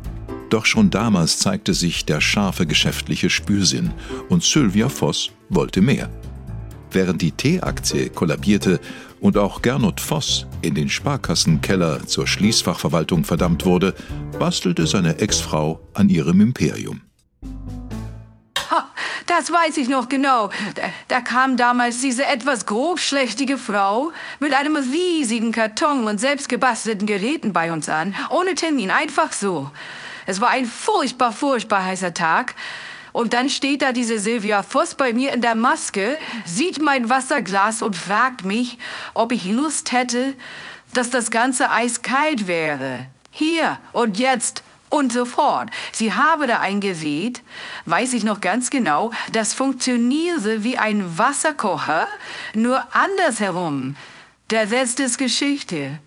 Doch 0.49 0.65
schon 0.65 0.89
damals 0.89 1.37
zeigte 1.37 1.75
sich 1.75 2.05
der 2.05 2.21
scharfe 2.21 2.65
geschäftliche 2.65 3.29
Spürsinn 3.29 3.91
und 4.29 4.43
Sylvia 4.43 4.89
Voss 4.89 5.29
wollte 5.49 5.81
mehr. 5.81 6.09
Während 6.91 7.21
die 7.21 7.31
T-Aktie 7.31 8.09
kollabierte 8.09 8.79
und 9.19 9.37
auch 9.37 9.61
Gernot 9.61 10.01
Voss 10.01 10.47
in 10.61 10.75
den 10.75 10.89
Sparkassenkeller 10.89 12.05
zur 12.05 12.27
Schließfachverwaltung 12.27 13.23
verdammt 13.23 13.65
wurde, 13.65 13.95
bastelte 14.37 14.87
seine 14.87 15.19
Ex-Frau 15.19 15.79
an 15.93 16.09
ihrem 16.09 16.41
Imperium. 16.41 17.01
Das 19.29 19.51
weiß 19.53 19.77
ich 19.77 19.87
noch 19.87 20.09
genau. 20.09 20.49
Da, 20.73 20.81
da, 21.07 21.21
kam 21.21 21.55
damals 21.55 22.01
diese 22.01 22.25
etwas 22.25 22.65
grobschlächtige 22.65 23.59
Frau 23.59 24.11
mit 24.39 24.55
einem 24.55 24.75
riesigen 24.75 25.51
Karton 25.51 26.05
und 26.07 26.19
selbstgebastelten 26.19 27.05
Geräten 27.05 27.53
bei 27.53 27.71
uns 27.71 27.89
an. 27.89 28.15
Ohne 28.31 28.55
Termin, 28.55 28.89
einfach 28.89 29.31
so. 29.31 29.69
Es 30.25 30.41
war 30.41 30.49
ein 30.49 30.65
furchtbar, 30.65 31.31
furchtbar 31.31 31.85
heißer 31.85 32.15
Tag. 32.15 32.55
Und 33.19 33.33
dann 33.33 33.49
steht 33.49 33.81
da 33.81 33.91
diese 33.91 34.17
Silvia 34.17 34.63
Voss 34.63 34.95
bei 34.95 35.11
mir 35.11 35.33
in 35.33 35.41
der 35.41 35.53
Maske, 35.53 36.17
sieht 36.45 36.81
mein 36.81 37.09
Wasserglas 37.09 37.81
und 37.81 37.97
fragt 37.97 38.45
mich, 38.45 38.77
ob 39.13 39.33
ich 39.33 39.43
Lust 39.43 39.91
hätte, 39.91 40.35
dass 40.93 41.09
das 41.09 41.29
ganze 41.29 41.69
eiskalt 41.69 42.47
wäre. 42.47 43.07
Hier 43.29 43.77
und 43.91 44.19
jetzt 44.19 44.63
und 44.87 45.11
sofort. 45.11 45.69
Sie 45.91 46.13
habe 46.13 46.47
da 46.47 46.61
eingeweht, 46.61 47.41
weiß 47.87 48.13
ich 48.13 48.23
noch 48.23 48.39
ganz 48.39 48.69
genau, 48.69 49.11
das 49.33 49.53
funktionierte 49.53 50.63
wie 50.63 50.77
ein 50.77 51.17
Wasserkocher, 51.17 52.07
nur 52.53 52.81
andersherum. 52.95 53.97
Der 54.49 54.71
Rest 54.71 55.01
ist 55.01 55.17
Geschichte. 55.17 55.99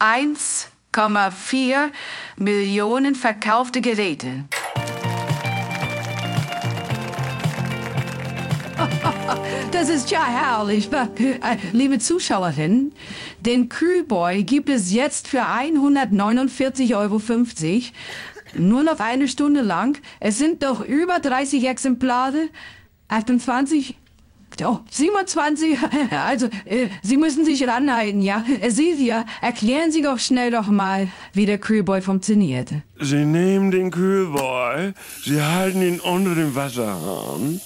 1,4 0.00 1.90
Millionen 2.34 3.14
verkaufte 3.14 3.80
Geräte. 3.80 4.42
Das 9.72 9.88
ist 9.88 10.10
ja 10.10 10.24
herrlich. 10.24 10.90
Äh, 10.92 11.56
liebe 11.72 11.98
Zuschauerinnen, 11.98 12.92
den 13.40 13.68
Kühlboy 13.68 14.44
gibt 14.44 14.68
es 14.68 14.92
jetzt 14.92 15.28
für 15.28 15.42
149,50 15.42 16.94
Euro. 16.94 17.20
Nur 18.54 18.82
noch 18.82 19.00
eine 19.00 19.28
Stunde 19.28 19.62
lang. 19.62 19.98
Es 20.20 20.38
sind 20.38 20.62
doch 20.62 20.84
über 20.84 21.18
30 21.18 21.66
Exemplare. 21.66 22.48
28, 23.08 23.96
Oh, 24.62 24.80
27, 24.90 25.78
also 26.10 26.46
äh, 26.66 26.88
Sie 27.02 27.16
müssen 27.16 27.44
sich 27.46 27.66
ranhalten, 27.66 28.20
ja? 28.20 28.44
Silvia, 28.68 29.24
erklären 29.40 29.90
Sie 29.90 30.02
doch 30.02 30.18
schnell 30.18 30.50
doch 30.50 30.68
mal, 30.68 31.08
wie 31.32 31.46
der 31.46 31.56
Kühlboy 31.56 32.02
funktioniert. 32.02 32.68
Sie 33.00 33.24
nehmen 33.24 33.70
den 33.70 33.90
Kühlboy, 33.90 34.92
Sie 35.24 35.40
halten 35.40 35.80
ihn 35.82 36.00
unter 36.00 36.34
dem 36.34 36.54
Wasserhahn 36.54 37.60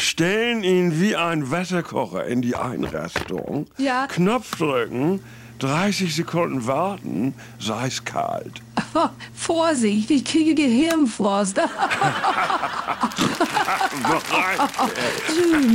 stellen 0.00 0.62
ihn 0.62 1.00
wie 1.00 1.16
ein 1.16 1.50
Wasserkocher 1.50 2.26
in 2.26 2.42
die 2.42 2.56
Einrastung, 2.56 3.66
ja. 3.78 4.06
Knopf 4.06 4.56
drücken, 4.56 5.20
30 5.58 6.14
Sekunden 6.14 6.66
warten, 6.66 7.34
sei 7.58 7.86
es 7.86 8.04
kalt. 8.04 8.60
Oh, 8.94 9.08
Vorsicht, 9.34 10.10
ich 10.10 10.24
kriege 10.24 10.54
Gehirnfrost. 10.54 11.56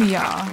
ja. 0.10 0.48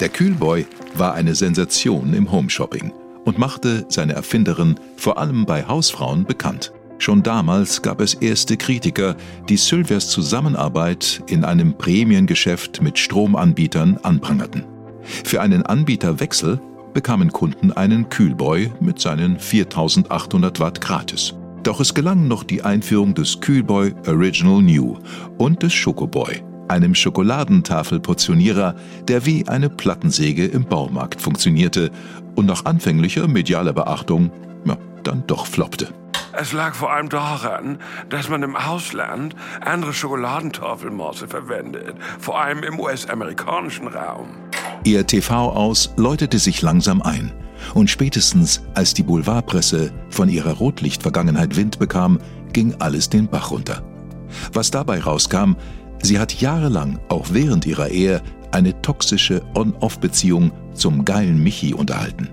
Der 0.00 0.08
Kühlboy 0.08 0.66
war 0.94 1.14
eine 1.14 1.34
Sensation 1.34 2.12
im 2.12 2.30
Homeshopping 2.30 2.92
und 3.24 3.38
machte 3.38 3.86
seine 3.88 4.12
Erfinderin 4.14 4.78
vor 4.96 5.18
allem 5.18 5.46
bei 5.46 5.66
Hausfrauen 5.66 6.24
bekannt. 6.24 6.72
Schon 6.98 7.22
damals 7.22 7.82
gab 7.82 8.00
es 8.00 8.14
erste 8.14 8.56
Kritiker, 8.56 9.16
die 9.48 9.56
Sylvias 9.56 10.08
Zusammenarbeit 10.08 11.22
in 11.26 11.44
einem 11.44 11.76
Prämiengeschäft 11.76 12.82
mit 12.82 12.98
Stromanbietern 12.98 13.98
anprangerten. 14.02 14.64
Für 15.24 15.40
einen 15.40 15.64
Anbieterwechsel 15.64 16.60
bekamen 16.94 17.30
Kunden 17.30 17.72
einen 17.72 18.08
Kühlboy 18.08 18.72
mit 18.80 18.98
seinen 18.98 19.38
4800 19.38 20.60
Watt 20.60 20.80
gratis. 20.80 21.34
Doch 21.62 21.80
es 21.80 21.92
gelang 21.92 22.26
noch 22.28 22.42
die 22.42 22.62
Einführung 22.62 23.14
des 23.14 23.40
Kühlboy 23.40 23.92
Original 24.06 24.62
New 24.62 24.96
und 25.36 25.62
des 25.62 25.74
Schokoboy, 25.74 26.42
einem 26.68 26.94
Schokoladentafelportionierer, 26.94 28.74
der 29.08 29.26
wie 29.26 29.46
eine 29.46 29.68
Plattensäge 29.68 30.46
im 30.46 30.64
Baumarkt 30.64 31.20
funktionierte 31.20 31.90
und 32.34 32.46
nach 32.46 32.64
anfänglicher 32.64 33.28
medialer 33.28 33.72
Beachtung 33.72 34.30
ja, 34.64 34.78
dann 35.02 35.24
doch 35.26 35.46
floppte. 35.46 35.88
Es 36.38 36.52
lag 36.52 36.74
vor 36.74 36.92
allem 36.92 37.08
daran, 37.08 37.78
dass 38.10 38.28
man 38.28 38.42
im 38.42 38.56
Ausland 38.56 39.34
andere 39.62 39.94
Schokoladentafelmaße 39.94 41.28
verwendet, 41.28 41.96
vor 42.18 42.38
allem 42.38 42.62
im 42.62 42.78
US-amerikanischen 42.78 43.88
Raum. 43.88 44.28
Ihr 44.84 45.06
TV 45.06 45.50
aus 45.50 45.94
läutete 45.96 46.38
sich 46.38 46.60
langsam 46.60 47.00
ein. 47.00 47.32
Und 47.72 47.88
spätestens 47.88 48.62
als 48.74 48.92
die 48.92 49.02
Boulevardpresse 49.02 49.92
von 50.10 50.28
ihrer 50.28 50.52
Rotlichtvergangenheit 50.52 51.56
Wind 51.56 51.78
bekam, 51.78 52.18
ging 52.52 52.74
alles 52.80 53.08
den 53.08 53.28
Bach 53.28 53.50
runter. 53.50 53.82
Was 54.52 54.70
dabei 54.70 55.00
rauskam, 55.00 55.56
sie 56.02 56.18
hat 56.18 56.34
jahrelang, 56.34 57.00
auch 57.08 57.28
während 57.30 57.64
ihrer 57.64 57.88
Ehe, 57.88 58.20
eine 58.52 58.80
toxische 58.82 59.42
On-Off-Beziehung 59.54 60.52
zum 60.74 61.04
geilen 61.06 61.42
Michi 61.42 61.72
unterhalten. 61.72 62.28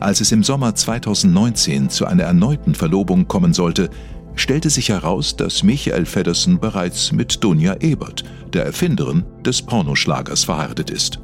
Als 0.00 0.20
es 0.20 0.32
im 0.32 0.42
Sommer 0.42 0.74
2019 0.74 1.90
zu 1.90 2.06
einer 2.06 2.24
erneuten 2.24 2.74
Verlobung 2.74 3.28
kommen 3.28 3.52
sollte, 3.52 3.90
stellte 4.34 4.70
sich 4.70 4.88
heraus, 4.88 5.36
dass 5.36 5.62
Michael 5.62 6.06
Feddersen 6.06 6.60
bereits 6.60 7.12
mit 7.12 7.42
Dunja 7.42 7.76
Ebert, 7.80 8.24
der 8.52 8.64
Erfinderin 8.64 9.24
des 9.44 9.62
Pornoschlagers, 9.62 10.44
verheiratet 10.44 10.90
ist. 10.90 11.18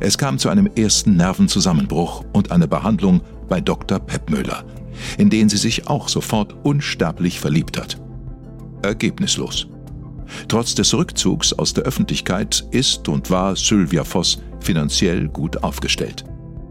Es 0.00 0.18
kam 0.18 0.38
zu 0.38 0.48
einem 0.48 0.68
ersten 0.76 1.16
Nervenzusammenbruch 1.16 2.24
und 2.32 2.50
einer 2.50 2.66
Behandlung 2.66 3.22
bei 3.48 3.60
Dr. 3.60 3.98
Peppmüller, 3.98 4.64
in 5.16 5.30
den 5.30 5.48
sie 5.48 5.56
sich 5.56 5.86
auch 5.88 6.08
sofort 6.08 6.54
unsterblich 6.64 7.40
verliebt 7.40 7.78
hat. 7.78 7.98
Ergebnislos. 8.82 9.68
Trotz 10.46 10.74
des 10.74 10.92
Rückzugs 10.92 11.52
aus 11.52 11.72
der 11.72 11.84
Öffentlichkeit 11.84 12.64
ist 12.70 13.08
und 13.08 13.30
war 13.30 13.56
Sylvia 13.56 14.04
Voss 14.04 14.42
finanziell 14.60 15.28
gut 15.28 15.62
aufgestellt. 15.62 16.24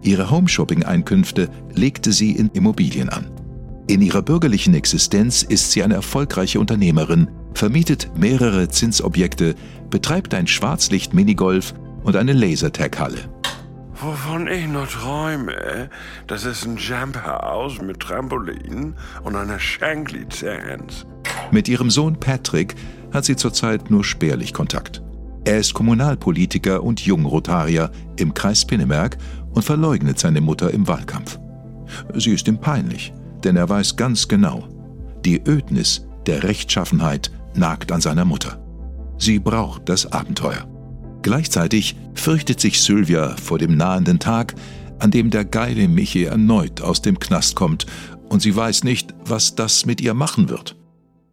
Ihre 0.08 0.32
Homeshopping-Einkünfte 0.32 1.50
legte 1.74 2.14
sie 2.14 2.32
in 2.32 2.50
Immobilien 2.52 3.10
an. 3.10 3.30
In 3.88 4.02
ihrer 4.02 4.22
bürgerlichen 4.22 4.74
Existenz 4.74 5.44
ist 5.44 5.72
sie 5.72 5.84
eine 5.84 5.96
erfolgreiche 5.96 6.62
Unternehmerin, 6.62 7.28
vermietet 7.54 8.10
mehrere 8.16 8.70
Zinsobjekte, 8.70 9.56
betreibt 9.90 10.34
ein 10.34 10.48
Schwarzlicht-Minigolf 10.48 11.74
und 12.06 12.16
eine 12.16 12.32
Lasertag-Halle. 12.32 13.20
Wovon 14.00 14.48
ich 14.48 14.66
nur 14.68 14.88
träume, 14.88 15.90
das 16.28 16.46
ist 16.46 16.66
ein 16.66 16.78
Jumphouse 16.78 17.82
mit 17.82 18.00
Trampolin 18.00 18.96
und 19.26 19.36
einer 19.36 19.60
Schenklizenz. 19.60 21.06
Mit 21.52 21.68
ihrem 21.68 21.90
Sohn 21.90 22.18
Patrick 22.18 22.76
hat 23.12 23.26
sie 23.26 23.36
zurzeit 23.36 23.92
nur 23.92 24.06
spärlich 24.06 24.54
Kontakt. 24.54 25.02
Er 25.48 25.60
ist 25.60 25.74
Kommunalpolitiker 25.74 26.84
und 26.84 27.00
Jungrotarier 27.00 27.90
im 28.18 28.34
Kreis 28.34 28.66
Pinneberg 28.66 29.18
und 29.58 29.64
verleugnet 29.64 30.20
seine 30.20 30.40
Mutter 30.40 30.70
im 30.70 30.88
Wahlkampf. 30.88 31.40
Sie 32.14 32.30
ist 32.30 32.48
ihm 32.48 32.60
peinlich, 32.60 33.12
denn 33.44 33.56
er 33.56 33.68
weiß 33.68 33.96
ganz 33.96 34.28
genau, 34.28 34.68
die 35.26 35.42
Ödnis 35.48 36.06
der 36.28 36.44
Rechtschaffenheit 36.44 37.32
nagt 37.56 37.92
an 37.92 38.00
seiner 38.00 38.24
Mutter. 38.24 38.64
Sie 39.18 39.40
braucht 39.40 39.90
das 39.90 40.12
Abenteuer. 40.12 40.68
Gleichzeitig 41.24 41.96
fürchtet 42.14 42.60
sich 42.60 42.80
Sylvia 42.80 43.36
vor 43.36 43.58
dem 43.58 43.76
nahenden 43.76 44.20
Tag, 44.20 44.54
an 45.00 45.10
dem 45.10 45.32
der 45.32 45.44
geile 45.44 45.88
Michi 45.88 46.26
erneut 46.26 46.82
aus 46.82 47.02
dem 47.02 47.18
Knast 47.18 47.56
kommt 47.56 47.88
und 48.30 48.44
sie 48.44 48.56
weiß 48.56 48.84
nicht, 48.84 49.16
was 49.26 49.56
das 49.56 49.88
mit 49.88 50.02
ihr 50.02 50.14
machen 50.14 50.50
wird. 50.50 50.77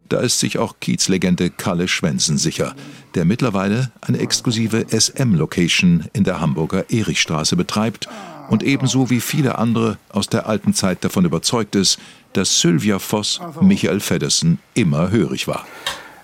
Da 0.09 0.19
ist 0.19 0.39
sich 0.39 0.59
auch 0.59 0.75
Kiezlegende 0.79 1.49
Kalle 1.49 1.87
Schwensen 1.87 2.37
sicher, 2.37 2.75
der 3.15 3.25
mittlerweile 3.25 3.91
eine 4.01 4.19
exklusive 4.19 4.85
SM-Location 4.89 6.05
in 6.13 6.23
der 6.23 6.39
Hamburger 6.39 6.85
Erichstraße 6.91 7.55
betreibt 7.55 8.07
und 8.49 8.61
ebenso 8.61 9.09
wie 9.09 9.19
viele 9.19 9.57
andere 9.57 9.97
aus 10.09 10.27
der 10.27 10.47
alten 10.47 10.73
Zeit 10.73 11.03
davon 11.03 11.25
überzeugt 11.25 11.75
ist, 11.75 11.99
dass 12.33 12.59
Sylvia 12.59 12.99
Voss 12.99 13.41
Michael 13.61 13.99
Feddersen 13.99 14.59
immer 14.73 15.09
hörig 15.09 15.47
war. 15.47 15.65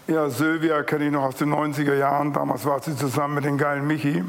Ja, 0.08 0.30
Sylvia 0.30 0.84
kenne 0.84 1.06
ich 1.06 1.12
noch 1.12 1.24
aus 1.24 1.36
den 1.38 1.54
90er 1.54 1.96
Jahren. 1.96 2.34
Damals 2.34 2.66
war 2.66 2.82
sie 2.82 2.96
zusammen 2.96 3.36
mit 3.36 3.46
dem 3.46 3.58
geilen 3.58 3.88
Michi. 3.88 4.24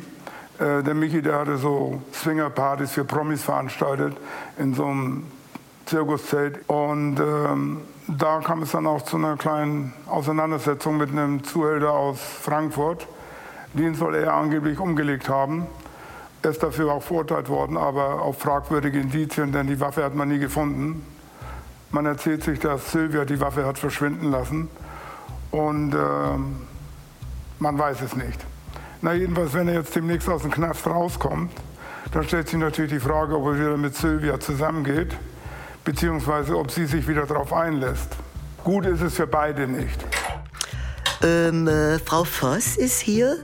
Äh, 0.58 0.82
der 0.82 0.94
Michi, 0.94 1.22
der 1.22 1.40
hatte 1.40 1.56
so 1.56 2.00
Swingerpartys 2.14 2.92
für 2.92 3.04
Promis 3.04 3.42
veranstaltet 3.42 4.16
in 4.58 4.74
so 4.74 4.86
einem 4.86 5.24
Zirkuszelt. 5.86 6.60
Und 6.68 7.18
ähm, 7.18 7.78
da 8.08 8.40
kam 8.40 8.62
es 8.62 8.72
dann 8.72 8.86
auch 8.86 9.02
zu 9.02 9.16
einer 9.16 9.36
kleinen 9.36 9.92
Auseinandersetzung 10.06 10.96
mit 10.96 11.10
einem 11.10 11.44
Zuhälter 11.44 11.92
aus 11.92 12.20
Frankfurt. 12.20 13.06
Den 13.74 13.94
soll 13.94 14.14
er 14.16 14.34
angeblich 14.34 14.78
umgelegt 14.78 15.28
haben. 15.28 15.66
Er 16.42 16.50
ist 16.50 16.62
dafür 16.62 16.92
auch 16.92 17.02
verurteilt 17.02 17.48
worden, 17.48 17.76
aber 17.76 18.20
auf 18.22 18.40
fragwürdige 18.40 18.98
Indizien, 18.98 19.52
denn 19.52 19.68
die 19.68 19.78
Waffe 19.80 20.04
hat 20.04 20.14
man 20.14 20.28
nie 20.28 20.40
gefunden. 20.40 21.06
Man 21.90 22.06
erzählt 22.06 22.42
sich, 22.42 22.58
dass 22.58 22.90
Sylvia 22.90 23.24
die 23.24 23.40
Waffe 23.40 23.64
hat 23.64 23.78
verschwinden 23.78 24.30
lassen 24.30 24.68
und 25.50 25.94
äh, 25.94 25.98
man 27.58 27.78
weiß 27.78 28.00
es 28.00 28.16
nicht. 28.16 28.44
Na 29.02 29.14
jedenfalls, 29.14 29.54
wenn 29.54 29.68
er 29.68 29.74
jetzt 29.74 29.94
demnächst 29.94 30.28
aus 30.28 30.42
dem 30.42 30.50
Knast 30.50 30.86
rauskommt, 30.86 31.52
dann 32.12 32.24
stellt 32.24 32.48
sich 32.48 32.58
natürlich 32.58 32.92
die 32.92 33.00
Frage, 33.00 33.36
ob 33.36 33.46
er 33.46 33.58
wieder 33.58 33.76
mit 33.76 33.94
Sylvia 33.94 34.40
zusammengeht, 34.40 35.16
beziehungsweise 35.84 36.56
ob 36.56 36.70
sie 36.70 36.86
sich 36.86 37.06
wieder 37.06 37.26
darauf 37.26 37.52
einlässt. 37.52 38.08
Gut 38.64 38.86
ist 38.86 39.00
es 39.00 39.14
für 39.14 39.26
beide 39.26 39.66
nicht. 39.66 39.98
Ähm, 41.22 41.68
äh, 41.68 41.98
Frau 41.98 42.24
Voss 42.24 42.76
ist 42.76 43.00
hier, 43.00 43.36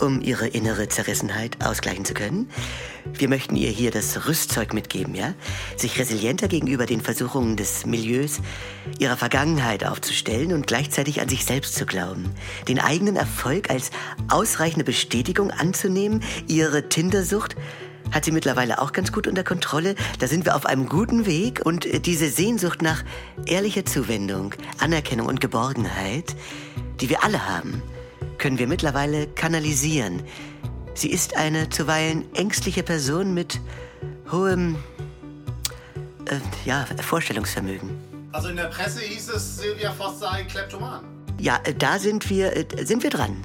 um 0.00 0.20
ihre 0.20 0.46
innere 0.46 0.88
Zerrissenheit 0.88 1.64
ausgleichen 1.64 2.04
zu 2.04 2.14
können. 2.14 2.48
Wir 3.12 3.28
möchten 3.28 3.56
ihr 3.56 3.70
hier 3.70 3.90
das 3.90 4.26
Rüstzeug 4.28 4.74
mitgeben, 4.74 5.14
ja? 5.14 5.34
Sich 5.76 5.98
resilienter 5.98 6.48
gegenüber 6.48 6.86
den 6.86 7.00
Versuchungen 7.00 7.56
des 7.56 7.86
Milieus, 7.86 8.40
ihrer 8.98 9.16
Vergangenheit 9.16 9.84
aufzustellen 9.84 10.52
und 10.52 10.66
gleichzeitig 10.66 11.20
an 11.20 11.28
sich 11.28 11.44
selbst 11.44 11.74
zu 11.74 11.86
glauben. 11.86 12.32
Den 12.68 12.78
eigenen 12.78 13.16
Erfolg 13.16 13.70
als 13.70 13.90
ausreichende 14.28 14.84
Bestätigung 14.84 15.50
anzunehmen, 15.50 16.22
ihre 16.46 16.88
Tindersucht 16.88 17.56
hat 18.12 18.24
sie 18.24 18.32
mittlerweile 18.32 18.80
auch 18.80 18.92
ganz 18.92 19.12
gut 19.12 19.26
unter 19.26 19.44
Kontrolle. 19.44 19.94
Da 20.18 20.26
sind 20.26 20.44
wir 20.44 20.56
auf 20.56 20.66
einem 20.66 20.88
guten 20.88 21.26
Weg 21.26 21.60
und 21.64 21.86
äh, 21.86 22.00
diese 22.00 22.28
Sehnsucht 22.28 22.82
nach 22.82 23.04
ehrlicher 23.46 23.84
Zuwendung, 23.84 24.54
Anerkennung 24.78 25.26
und 25.26 25.40
Geborgenheit, 25.40 26.36
die 27.00 27.08
wir 27.08 27.24
alle 27.24 27.46
haben, 27.48 27.82
können 28.38 28.58
wir 28.58 28.66
mittlerweile 28.66 29.26
kanalisieren. 29.26 30.22
Sie 30.94 31.10
ist 31.10 31.36
eine 31.36 31.68
zuweilen 31.68 32.24
ängstliche 32.34 32.82
Person 32.82 33.34
mit 33.34 33.60
hohem 34.30 34.76
äh, 36.26 36.38
ja, 36.64 36.86
Vorstellungsvermögen. 37.02 37.90
Also 38.32 38.48
in 38.48 38.56
der 38.56 38.64
Presse 38.64 39.00
hieß 39.00 39.30
es, 39.30 39.58
Silvia 39.58 39.92
Voss 39.92 40.20
sei 40.20 40.44
Kleptoman. 40.44 41.04
Ja, 41.38 41.60
äh, 41.64 41.74
da 41.74 41.98
sind 41.98 42.28
wir, 42.30 42.56
äh, 42.56 42.84
sind 42.84 43.02
wir 43.02 43.10
dran. 43.10 43.44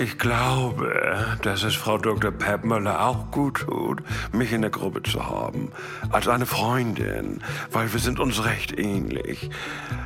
Ich 0.00 0.16
glaube, 0.16 1.36
dass 1.42 1.62
es 1.62 1.74
Frau 1.74 1.98
Dr. 1.98 2.30
Peppmüller 2.30 3.06
auch 3.06 3.30
gut 3.30 3.66
tut, 3.66 4.02
mich 4.32 4.50
in 4.50 4.62
der 4.62 4.70
Gruppe 4.70 5.02
zu 5.02 5.28
haben. 5.28 5.72
Als 6.10 6.26
eine 6.26 6.46
Freundin, 6.46 7.42
weil 7.70 7.92
wir 7.92 8.00
sind 8.00 8.18
uns 8.18 8.42
recht 8.42 8.78
ähnlich. 8.78 9.50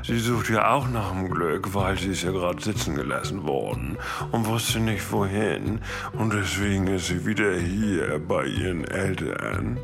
Sie 0.02 0.18
sucht 0.18 0.50
ja 0.50 0.72
auch 0.72 0.88
nach 0.88 1.12
dem 1.12 1.30
Glück, 1.30 1.74
weil 1.74 1.96
sie 1.96 2.08
ist 2.08 2.24
ja 2.24 2.32
gerade 2.32 2.60
sitzen 2.60 2.96
gelassen 2.96 3.44
worden 3.44 3.96
und 4.32 4.46
wusste 4.48 4.80
nicht 4.80 5.12
wohin. 5.12 5.78
Und 6.12 6.32
deswegen 6.32 6.88
ist 6.88 7.06
sie 7.06 7.24
wieder 7.24 7.54
hier 7.54 8.18
bei 8.18 8.46
ihren 8.46 8.82
Eltern. 8.82 9.78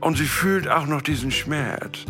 Und 0.00 0.18
sie 0.18 0.26
fühlt 0.26 0.68
auch 0.68 0.86
noch 0.86 1.02
diesen 1.02 1.32
Schmerz. 1.32 2.04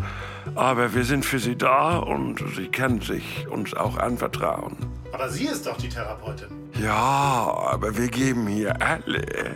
Aber 0.53 0.93
wir 0.93 1.03
sind 1.03 1.25
für 1.25 1.39
sie 1.39 1.55
da 1.55 1.97
und 1.97 2.43
sie 2.55 2.67
kann 2.67 3.01
sich 3.01 3.47
uns 3.47 3.73
auch 3.73 3.97
anvertrauen. 3.97 4.77
Aber 5.11 5.29
sie 5.29 5.45
ist 5.45 5.65
doch 5.65 5.77
die 5.77 5.89
Therapeutin. 5.89 6.68
Ja, 6.81 7.69
aber 7.71 7.97
wir 7.97 8.07
geben 8.07 8.47
hier 8.47 8.81
alle. 8.81 9.55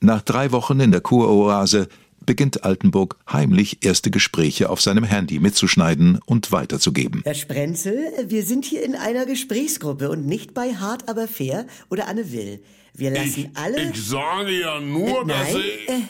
Nach 0.00 0.22
drei 0.22 0.52
Wochen 0.52 0.78
in 0.80 0.92
der 0.92 1.00
Kuroase 1.00 1.88
beginnt 2.24 2.62
Altenburg 2.62 3.16
heimlich 3.30 3.84
erste 3.84 4.10
Gespräche 4.10 4.70
auf 4.70 4.80
seinem 4.80 5.04
Handy 5.04 5.40
mitzuschneiden 5.40 6.20
und 6.24 6.52
weiterzugeben. 6.52 7.22
Herr 7.24 7.34
Sprenzel, 7.34 7.98
wir 8.26 8.44
sind 8.44 8.64
hier 8.64 8.84
in 8.84 8.94
einer 8.94 9.26
Gesprächsgruppe 9.26 10.10
und 10.10 10.26
nicht 10.26 10.54
bei 10.54 10.74
Hart 10.74 11.08
aber 11.08 11.26
fair 11.26 11.66
oder 11.90 12.06
Anne 12.06 12.30
Will. 12.30 12.62
Wir 12.94 13.10
lassen 13.10 13.50
ich, 13.52 13.56
alle. 13.56 13.90
Ich 13.90 14.06
sage 14.06 14.60
ja 14.60 14.78
nur, 14.78 15.22
äh, 15.22 15.26
dass 15.26 15.52
nein, 15.52 15.56
ich. 15.56 15.88
äh, 15.88 16.00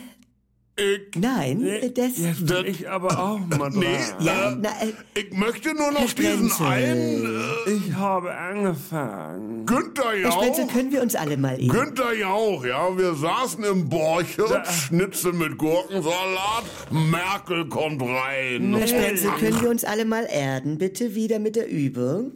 ich 0.79 1.01
nein, 1.21 1.63
äh, 1.67 1.91
das. 1.91 2.17
Jetzt 2.19 2.49
will 2.49 2.67
ich 2.67 2.89
aber 2.89 3.19
auch 3.19 3.39
mal 3.39 3.59
dran. 3.59 3.73
Nee, 3.79 3.99
Ja, 4.21 4.53
äh, 4.53 4.57
na, 4.61 4.69
äh, 4.81 4.93
ich 5.21 5.33
möchte 5.33 5.75
nur 5.75 5.85
Herr 5.87 5.93
noch 5.93 6.13
diesen 6.13 6.49
Sprenzel. 6.51 6.67
einen. 6.67 7.41
Äh, 7.67 7.71
ich 7.73 7.95
habe 7.95 8.35
angefangen. 8.35 9.67
Günther 9.67 10.05
Herr 10.05 10.17
Jauch. 10.19 10.33
Sprenzel, 10.33 10.67
können 10.69 10.93
wir 10.93 11.03
uns 11.03 11.15
alle 11.15 11.37
mal 11.37 11.61
eben. 11.61 11.69
Günther 11.69 12.15
Jauch, 12.15 12.65
ja, 12.65 12.97
wir 12.97 13.15
saßen 13.15 13.65
im 13.65 13.89
Borchardt, 13.89 14.67
Schnitzel 14.69 15.33
mit 15.33 15.59
Gurkensalat, 15.59 16.65
Merkel 16.91 17.69
kommt 17.69 18.01
rein. 18.03 18.75
Herr 18.77 18.87
Sprenzel, 18.89 19.31
können 19.33 19.61
wir 19.61 19.71
uns 19.71 19.85
alle 19.85 20.05
mal 20.05 20.25
erden, 20.25 20.79
bitte 20.79 21.15
wieder 21.15 21.39
mit 21.39 21.57
der 21.57 21.69
Übung? 21.69 22.33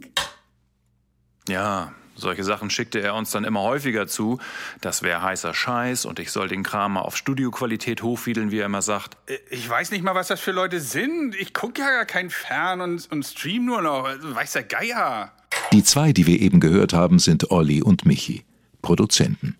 Ja, 1.47 1.93
solche 2.15 2.43
Sachen 2.43 2.69
schickte 2.69 3.01
er 3.01 3.15
uns 3.15 3.31
dann 3.31 3.43
immer 3.43 3.61
häufiger 3.61 4.07
zu. 4.07 4.39
Das 4.81 5.01
wäre 5.01 5.21
heißer 5.21 5.53
Scheiß 5.53 6.05
und 6.05 6.19
ich 6.19 6.31
soll 6.31 6.47
den 6.47 6.63
Kram 6.63 6.93
mal 6.93 7.01
auf 7.01 7.17
Studioqualität 7.17 8.03
hochfiedeln, 8.03 8.51
wie 8.51 8.59
er 8.59 8.67
immer 8.67 8.81
sagt. 8.81 9.17
Ich 9.49 9.67
weiß 9.67 9.91
nicht 9.91 10.03
mal, 10.03 10.15
was 10.15 10.27
das 10.27 10.39
für 10.39 10.51
Leute 10.51 10.79
sind. 10.79 11.35
Ich 11.35 11.53
gucke 11.53 11.81
ja 11.81 11.89
gar 11.89 12.05
kein 12.05 12.29
Fern 12.29 12.81
und, 12.81 13.11
und 13.11 13.23
stream 13.23 13.65
nur 13.65 13.81
noch. 13.81 14.05
Also, 14.05 14.35
Weiß 14.35 14.53
der 14.53 14.63
Geier. 14.63 15.31
Die 15.71 15.83
zwei, 15.83 16.13
die 16.13 16.27
wir 16.27 16.39
eben 16.39 16.59
gehört 16.59 16.93
haben, 16.93 17.19
sind 17.19 17.51
Olli 17.51 17.81
und 17.81 18.05
Michi, 18.05 18.43
Produzenten. 18.81 19.55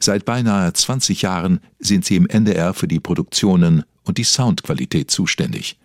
Seit 0.00 0.24
beinahe 0.24 0.72
20 0.72 1.22
Jahren 1.22 1.60
sind 1.78 2.04
sie 2.04 2.16
im 2.16 2.26
NDR 2.26 2.74
für 2.74 2.88
die 2.88 3.00
Produktionen 3.00 3.84
und 4.04 4.18
die 4.18 4.24
Soundqualität 4.24 5.10
zuständig. 5.10 5.78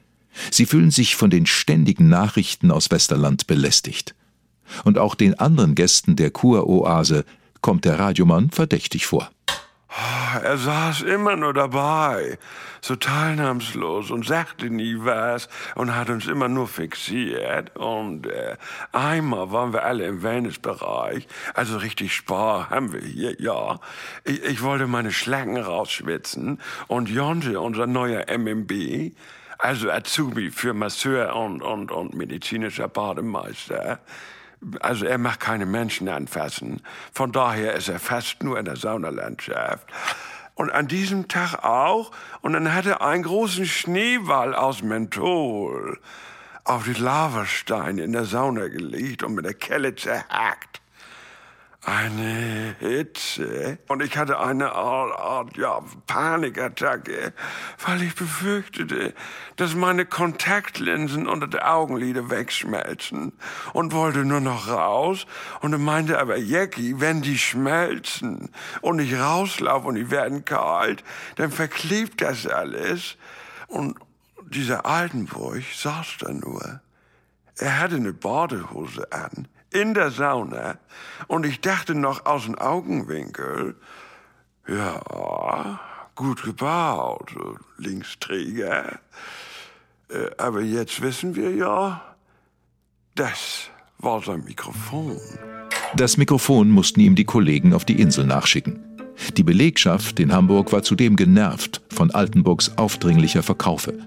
Sie 0.51 0.65
fühlen 0.65 0.91
sich 0.91 1.15
von 1.15 1.30
den 1.30 1.45
ständigen 1.45 2.10
Nachrichten 2.10 2.71
aus 2.71 2.91
Westerland 2.91 3.47
belästigt. 3.47 4.13
Und 4.84 4.97
auch 4.97 5.15
den 5.15 5.38
anderen 5.39 5.75
Gästen 5.75 6.15
der 6.15 6.32
Kuroase 6.32 7.25
kommt 7.62 7.86
der 7.86 7.99
Radiomann 7.99 8.49
verdächtig 8.51 9.08
vor. 9.08 9.30
Er 10.43 10.58
saß 10.58 11.01
immer 11.01 11.36
nur 11.36 11.53
dabei, 11.53 12.38
so 12.82 12.95
teilnahmslos 12.95 14.12
und 14.12 14.25
sagte 14.25 14.69
nie 14.69 14.95
was 14.99 15.49
und 15.75 15.95
hat 15.95 16.10
uns 16.10 16.27
immer 16.27 16.47
nur 16.47 16.67
fixiert. 16.67 17.75
Und 17.75 18.27
äh, 18.27 18.58
einmal 18.91 19.51
waren 19.51 19.73
wir 19.73 19.84
alle 19.84 20.06
im 20.06 20.21
Wellnessbereich, 20.21 21.27
also 21.53 21.77
richtig 21.77 22.13
Spar 22.13 22.69
haben 22.69 22.93
wir 22.93 23.01
hier, 23.01 23.41
ja. 23.41 23.80
Ich, 24.23 24.43
ich 24.43 24.62
wollte 24.62 24.88
meine 24.88 25.12
Schlacken 25.12 25.58
rausschwitzen 25.58 26.60
und 26.88 27.10
Jonte, 27.10 27.60
unser 27.60 27.88
neuer 27.88 28.25
MMB, 28.30 29.13
also 29.58 29.89
Azubi 29.89 30.51
für 30.51 30.73
Masseur 30.73 31.36
und, 31.36 31.63
und, 31.63 31.91
und 31.91 32.13
medizinischer 32.13 32.88
Bademeister, 32.88 33.99
also 34.80 35.06
er 35.06 35.17
macht 35.17 35.39
keine 35.39 35.65
Menschen 35.65 36.10
anfassen. 36.10 36.82
Von 37.13 37.32
daher 37.32 37.74
ist 37.74 37.89
er 37.89 38.00
fast 38.00 38.43
nur 38.43 38.58
in 38.60 38.65
der 38.65 38.76
Saunalandschaft. 38.76 39.88
Und 40.56 40.72
an 40.72 40.88
diesem 40.88 41.28
Tag 41.28 41.63
auch. 41.63 42.12
Und 42.41 42.54
dann 42.54 42.74
hat 42.74 42.86
er 42.86 43.02
einen 43.02 43.24
großen 43.24 43.65
Schneeball 43.65 44.56
aus 44.56 44.82
Menthol 44.82 46.00
auf 46.63 46.84
die 46.84 46.93
Lavasteine 46.93 48.04
in 48.04 48.12
der 48.12 48.26
Sauna 48.26 48.67
gelegt 48.67 49.24
und 49.24 49.36
mit 49.36 49.46
der 49.46 49.54
Kelle 49.54 49.96
zerhackt. 49.96 50.77
Eine 51.88 52.76
Hitze. 52.80 53.78
Und 53.88 54.04
ich 54.04 54.17
hatte 54.17 54.41
eine 54.41 54.73
Art, 54.73 55.56
ja, 55.56 55.82
Panikattacke, 56.06 57.32
weil 57.86 58.02
ich 58.04 58.13
befürchtete, 58.13 59.13
dass 59.56 59.73
meine 59.73 60.06
Kontaktlinsen 60.06 61.30
unter 61.30 61.47
der 61.47 61.73
Augenlider 61.73 62.30
wegschmelzen 62.30 63.32
und 63.71 63.93
wollte 63.93 64.26
nur 64.26 64.41
noch 64.41 64.67
raus. 64.67 65.28
Und 65.62 65.82
meinte 65.82 66.19
aber, 66.19 66.36
Jackie, 66.36 67.00
wenn 67.00 67.21
die 67.21 67.38
schmelzen 67.38 68.50
und 68.82 69.00
ich 69.00 69.17
rauslaufe 69.17 69.88
und 69.88 69.95
die 69.95 70.12
werden 70.12 70.43
kalt, 70.43 71.06
dann 71.38 71.52
verklebt 71.52 72.21
das 72.21 72.47
alles. 72.47 73.15
Und 73.67 73.97
dieser 74.50 74.86
Altenburg 74.86 75.63
saß 75.73 76.17
da 76.19 76.34
nur. 76.34 76.82
Er 77.56 77.80
hatte 77.80 77.95
eine 77.95 78.12
Badehose 78.12 79.10
an, 79.13 79.47
in 79.71 79.93
der 79.93 80.12
Sauna, 80.12 80.77
und 81.27 81.45
ich 81.45 81.62
dachte 81.62 81.95
noch 81.95 82.25
aus 82.25 82.45
dem 82.45 82.56
Augenwinkel, 82.56 83.75
ja, 84.67 85.80
gut 86.15 86.43
gebaut, 86.43 87.34
Linksträger. 87.77 88.99
Äh, 90.10 90.30
Aber 90.38 90.62
jetzt 90.62 91.01
wissen 91.01 91.36
wir 91.36 91.51
ja, 91.56 92.01
das 93.15 93.69
war 93.99 94.21
sein 94.21 94.43
Mikrofon. 94.43 95.17
Das 95.95 96.17
Mikrofon 96.17 96.69
mussten 96.69 96.99
ihm 96.99 97.15
die 97.15 97.25
Kollegen 97.25 97.73
auf 97.73 97.86
die 97.86 97.99
Insel 97.99 98.25
nachschicken. 98.25 98.84
Die 99.36 99.43
Belegschaft 99.43 100.19
in 100.19 100.34
Hamburg 100.34 100.71
war 100.71 100.84
zudem 100.84 101.15
genervt 101.15 101.82
von 101.89 102.12
Altenburgs 102.12 102.77
aufdringlicher 102.77 103.41
Verkaufe. 103.41 103.97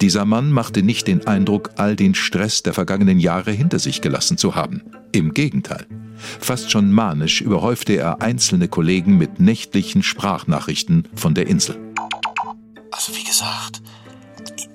Dieser 0.00 0.24
Mann 0.24 0.52
machte 0.52 0.82
nicht 0.82 1.06
den 1.06 1.26
Eindruck, 1.26 1.70
all 1.76 1.96
den 1.96 2.14
Stress 2.14 2.62
der 2.62 2.74
vergangenen 2.74 3.18
Jahre 3.18 3.52
hinter 3.52 3.78
sich 3.78 4.00
gelassen 4.00 4.38
zu 4.38 4.54
haben. 4.54 4.82
Im 5.12 5.34
Gegenteil. 5.34 5.86
Fast 6.40 6.70
schon 6.70 6.92
manisch 6.92 7.40
überhäufte 7.40 7.94
er 7.94 8.20
einzelne 8.20 8.68
Kollegen 8.68 9.18
mit 9.18 9.40
nächtlichen 9.40 10.02
Sprachnachrichten 10.02 11.08
von 11.14 11.34
der 11.34 11.46
Insel. 11.46 11.78
Also 12.90 13.14
wie 13.14 13.24
gesagt, 13.24 13.82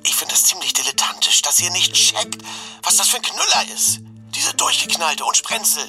ich 0.04 0.16
finde 0.16 0.34
es 0.34 0.44
ziemlich 0.44 0.74
dilettantisch, 0.74 1.42
dass 1.42 1.60
ihr 1.60 1.72
nicht 1.72 1.94
checkt, 1.94 2.38
was 2.84 2.98
das 2.98 3.10
für 3.10 3.18
ein 3.18 3.24
Knüller 3.24 3.76
ist. 3.76 4.02
Diese 4.36 4.54
durchgeknallte 4.56 5.26
und 5.26 5.38
Sprenzel. 5.38 5.84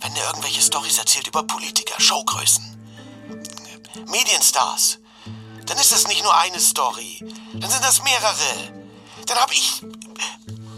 Wenn 0.00 0.14
er 0.14 0.26
irgendwelche 0.28 0.60
Storys 0.60 0.98
erzählt 0.98 1.26
über 1.26 1.42
Politiker, 1.42 2.00
Showgrößen, 2.00 2.64
Medienstars, 4.10 4.98
dann 5.66 5.78
ist 5.78 5.92
das 5.92 6.08
nicht 6.08 6.22
nur 6.22 6.36
eine 6.36 6.60
Story. 6.60 7.24
Dann 7.54 7.70
sind 7.70 7.84
das 7.84 8.02
mehrere. 8.02 8.72
Dann 9.26 9.36
habe 9.38 9.52
ich... 9.52 9.82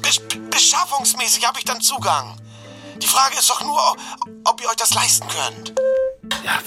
Besch 0.02 0.20
beschaffungsmäßig 0.50 1.46
habe 1.46 1.58
ich 1.58 1.64
dann 1.64 1.80
Zugang. 1.80 2.36
Die 3.02 3.06
Frage 3.06 3.36
ist 3.38 3.48
doch 3.50 3.62
nur, 3.62 3.96
ob 4.44 4.60
ihr 4.60 4.68
euch 4.68 4.76
das 4.76 4.94
leisten 4.94 5.28
könnt. 5.28 5.74
Ja, 6.44 6.58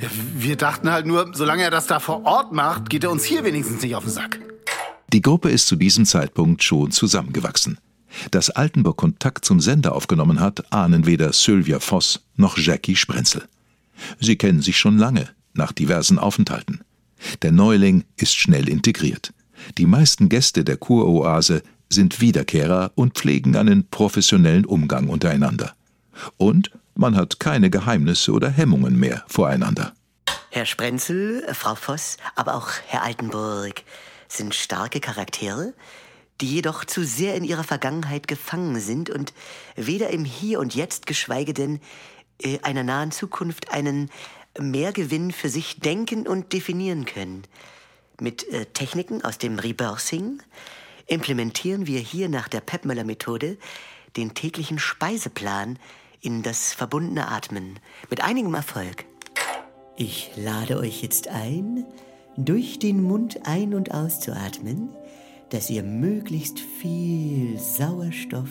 ja, 0.00 0.08
wir 0.34 0.56
dachten 0.56 0.90
halt 0.90 1.06
nur, 1.06 1.30
solange 1.34 1.62
er 1.62 1.70
das 1.70 1.86
da 1.86 2.00
vor 2.00 2.24
Ort 2.24 2.52
macht, 2.52 2.90
geht 2.90 3.04
er 3.04 3.10
uns 3.10 3.24
hier 3.24 3.44
wenigstens 3.44 3.82
nicht 3.82 3.94
auf 3.94 4.04
den 4.04 4.12
Sack. 4.12 4.40
Die 5.12 5.22
Gruppe 5.22 5.50
ist 5.50 5.66
zu 5.66 5.76
diesem 5.76 6.06
Zeitpunkt 6.06 6.62
schon 6.64 6.90
zusammengewachsen. 6.90 7.78
Dass 8.30 8.50
Altenburg 8.50 8.96
Kontakt 8.96 9.44
zum 9.44 9.60
Sender 9.60 9.94
aufgenommen 9.94 10.40
hat, 10.40 10.72
ahnen 10.72 11.06
weder 11.06 11.32
Sylvia 11.32 11.80
Voss 11.80 12.20
noch 12.36 12.58
Jackie 12.58 12.96
Sprenzel. 12.96 13.48
Sie 14.20 14.36
kennen 14.36 14.62
sich 14.62 14.78
schon 14.78 14.98
lange, 14.98 15.28
nach 15.54 15.72
diversen 15.72 16.18
Aufenthalten. 16.18 16.82
Der 17.42 17.52
Neuling 17.52 18.04
ist 18.16 18.34
schnell 18.36 18.68
integriert. 18.68 19.32
Die 19.78 19.86
meisten 19.86 20.28
Gäste 20.28 20.64
der 20.64 20.76
Kuroase 20.76 21.62
sind 21.88 22.20
Wiederkehrer 22.20 22.92
und 22.94 23.14
pflegen 23.14 23.56
einen 23.56 23.88
professionellen 23.88 24.64
Umgang 24.64 25.08
untereinander. 25.08 25.74
Und 26.36 26.70
man 26.94 27.16
hat 27.16 27.40
keine 27.40 27.70
Geheimnisse 27.70 28.32
oder 28.32 28.50
Hemmungen 28.50 28.98
mehr 28.98 29.24
voreinander. 29.28 29.92
Herr 30.50 30.66
Sprenzel, 30.66 31.46
Frau 31.54 31.74
Voss, 31.74 32.18
aber 32.34 32.54
auch 32.54 32.70
Herr 32.86 33.02
Altenburg 33.02 33.82
sind 34.28 34.54
starke 34.54 35.00
Charaktere, 35.00 35.74
die 36.40 36.48
jedoch 36.48 36.84
zu 36.84 37.04
sehr 37.04 37.34
in 37.36 37.44
ihrer 37.44 37.64
Vergangenheit 37.64 38.28
gefangen 38.28 38.80
sind 38.80 39.10
und 39.10 39.32
weder 39.76 40.10
im 40.10 40.24
Hier 40.24 40.60
und 40.60 40.74
Jetzt, 40.74 41.06
geschweige 41.06 41.54
denn 41.54 41.80
äh, 42.42 42.58
einer 42.62 42.82
nahen 42.82 43.12
Zukunft 43.12 43.70
einen 43.72 44.10
Mehrgewinn 44.58 45.32
für 45.32 45.48
sich 45.48 45.80
denken 45.80 46.26
und 46.26 46.52
definieren 46.52 47.04
können. 47.04 47.42
Mit 48.20 48.46
äh, 48.48 48.66
Techniken 48.66 49.24
aus 49.24 49.38
dem 49.38 49.58
Rebirthing 49.58 50.42
implementieren 51.06 51.86
wir 51.86 52.00
hier 52.00 52.28
nach 52.28 52.48
der 52.48 52.60
Pepmöller-Methode 52.60 53.58
den 54.16 54.34
täglichen 54.34 54.78
Speiseplan 54.78 55.78
in 56.20 56.42
das 56.42 56.72
verbundene 56.72 57.28
Atmen 57.28 57.80
mit 58.10 58.22
einigem 58.22 58.54
Erfolg. 58.54 59.04
Ich 59.96 60.30
lade 60.36 60.78
euch 60.78 61.02
jetzt 61.02 61.28
ein, 61.28 61.84
durch 62.36 62.78
den 62.78 63.02
Mund 63.02 63.40
ein- 63.44 63.74
und 63.74 63.92
auszuatmen, 63.92 64.90
dass 65.50 65.68
ihr 65.68 65.82
möglichst 65.82 66.60
viel 66.60 67.58
Sauerstoff 67.58 68.48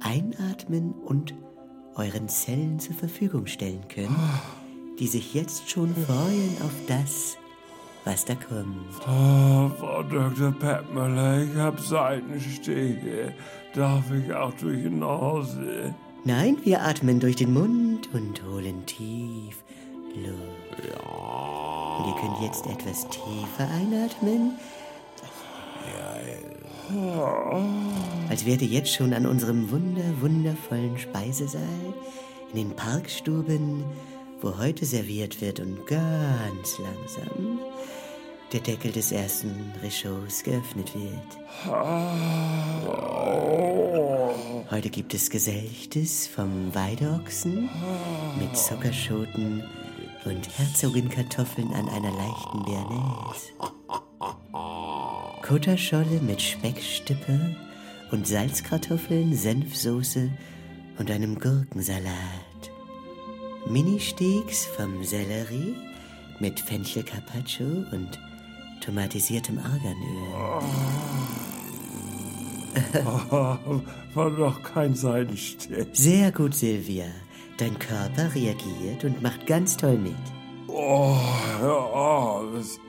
einatmen 0.00 0.92
und 0.92 1.34
euren 1.94 2.28
Zellen 2.28 2.78
zur 2.78 2.94
Verfügung 2.94 3.46
stellen 3.46 3.86
könnt, 3.88 4.16
die 4.98 5.06
sich 5.06 5.34
jetzt 5.34 5.70
schon 5.70 5.94
freuen 5.94 6.56
auf 6.64 6.72
das, 6.86 7.36
was 8.04 8.24
da 8.24 8.34
kommt. 8.34 9.00
Oh, 9.00 9.70
Frau 9.78 10.02
Dr. 10.02 10.52
Peppmüller, 10.52 11.42
ich 11.42 11.56
hab 11.56 11.80
Seitenstiche. 11.80 13.32
Darf 13.74 14.04
ich 14.12 14.32
auch 14.32 14.52
durch 14.54 14.82
die 14.82 14.90
Nase? 14.90 15.94
Nein, 16.24 16.58
wir 16.64 16.82
atmen 16.82 17.20
durch 17.20 17.36
den 17.36 17.52
Mund 17.52 18.08
und 18.12 18.42
holen 18.44 18.84
tief 18.86 19.56
Luft. 20.14 20.88
Ja. 20.88 21.00
Und 21.98 22.08
ihr 22.08 22.20
könnt 22.20 22.42
jetzt 22.42 22.66
etwas 22.66 23.08
tiefer 23.08 23.68
einatmen. 23.70 24.52
Als 28.28 28.44
wärt 28.44 28.62
ihr 28.62 28.68
jetzt 28.68 28.92
schon 28.92 29.14
an 29.14 29.26
unserem 29.26 29.70
wunder, 29.70 30.02
wundervollen 30.20 30.98
Speisesaal 30.98 31.62
in 32.52 32.56
den 32.56 32.76
Parkstuben, 32.76 33.84
wo 34.42 34.58
heute 34.58 34.84
serviert 34.84 35.40
wird 35.40 35.60
und 35.60 35.86
ganz 35.86 36.78
langsam 36.78 37.60
der 38.52 38.60
Deckel 38.60 38.92
des 38.92 39.12
ersten 39.12 39.72
Rechauds 39.82 40.42
geöffnet 40.42 40.92
wird. 40.94 41.38
Heute 44.70 44.90
gibt 44.90 45.14
es 45.14 45.30
Geselchtes 45.30 46.26
vom 46.26 46.74
Weideochsen 46.74 47.70
mit 48.38 48.56
Zuckerschoten 48.56 49.62
und 50.24 50.48
Herzogin-Kartoffeln 50.58 51.72
an 51.72 51.88
einer 51.88 52.10
leichten 52.10 52.64
Bearnaise. 52.64 53.52
Kutterscholle 55.42 56.20
mit 56.20 56.42
Speckstippe 56.42 57.56
und 58.10 58.26
Salzkartoffeln, 58.26 59.34
Senfsoße 59.34 60.30
und 60.98 61.10
einem 61.10 61.38
Gurkensalat. 61.38 62.41
Ministeaks 63.66 64.66
vom 64.66 65.04
Sellerie 65.04 65.74
mit 66.40 66.58
Fenchel 66.58 67.04
Carpaccio 67.04 67.66
und 67.92 68.18
tomatisiertem 68.80 69.58
Arganöl. 69.58 70.62
Oh, 73.04 73.58
war 74.14 74.30
doch 74.30 74.62
kein 74.62 74.94
Seidenstich. 74.94 75.86
Sehr 75.92 76.32
gut, 76.32 76.54
Silvia. 76.54 77.06
Dein 77.56 77.78
Körper 77.78 78.34
reagiert 78.34 79.04
und 79.04 79.22
macht 79.22 79.46
ganz 79.46 79.76
toll 79.76 79.96
mit. 79.96 80.14
Oh, 80.68 81.16
oh, 81.62 82.42
das, 82.54 82.80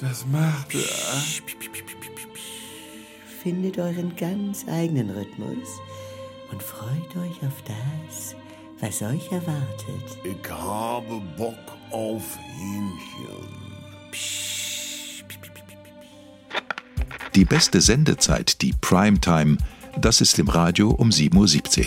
das 0.00 0.26
macht 0.26 0.74
er. 0.74 0.80
Findet 3.42 3.78
euren 3.78 4.16
ganz 4.16 4.66
eigenen 4.68 5.10
Rhythmus 5.10 5.80
und 6.50 6.62
freut 6.62 7.16
euch 7.16 7.46
auf 7.46 7.62
das, 7.64 8.34
was 8.80 9.02
euch 9.02 9.30
erwartet. 9.30 10.18
Ich 10.24 10.50
habe 10.50 11.20
Bock 11.36 11.54
auf 11.90 12.38
Hähnchen. 12.56 13.60
Die 17.34 17.44
beste 17.44 17.80
Sendezeit, 17.80 18.62
die 18.62 18.72
Primetime, 18.80 19.58
das 20.00 20.20
ist 20.20 20.38
im 20.38 20.48
Radio 20.48 20.90
um 20.90 21.10
7.17 21.10 21.80
Uhr. 21.80 21.86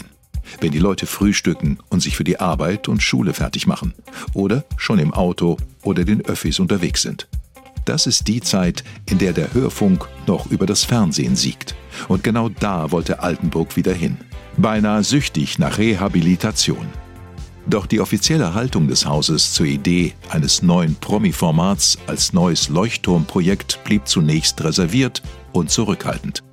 Wenn 0.60 0.72
die 0.72 0.80
Leute 0.80 1.06
frühstücken 1.06 1.80
und 1.90 2.02
sich 2.02 2.16
für 2.16 2.24
die 2.24 2.40
Arbeit 2.40 2.88
und 2.88 3.02
Schule 3.02 3.34
fertig 3.34 3.66
machen. 3.66 3.94
Oder 4.34 4.64
schon 4.78 5.00
im 5.00 5.14
Auto 5.14 5.58
oder 5.82 6.04
den 6.04 6.22
Öffis 6.22 6.60
unterwegs 6.60 7.02
sind. 7.02 7.28
Das 7.86 8.08
ist 8.08 8.28
die 8.28 8.40
Zeit, 8.40 8.84
in 9.10 9.18
der 9.18 9.34
der 9.34 9.54
Hörfunk 9.54 10.08
noch 10.28 10.50
über 10.52 10.66
das 10.66 10.86
Fernsehen 10.86 11.36
siegt. 11.36 11.76
Und 12.08 12.24
genau 12.24 12.50
da 12.50 12.92
wollte 12.92 13.20
Altenburg 13.20 13.76
wieder 13.76 13.94
hin. 13.94 14.18
Beinahe 14.58 15.04
süchtig 15.04 15.60
nach 15.60 15.78
Rehabilitation. 15.78 16.88
Doch 17.66 17.86
die 17.86 18.02
offizielle 18.02 18.54
Haltung 18.54 18.88
des 18.88 19.06
Hauses 19.06 19.54
zur 19.54 19.66
Idee 19.66 20.14
eines 20.30 20.62
neuen 20.62 20.96
Promi-Formats 20.96 21.98
als 22.08 22.34
neues 22.34 22.70
Leuchtturmprojekt 22.70 23.84
blieb 23.86 24.08
zunächst 24.08 24.62
reserviert 24.64 25.24
und 25.54 25.72
zurückhaltend. 25.72 26.44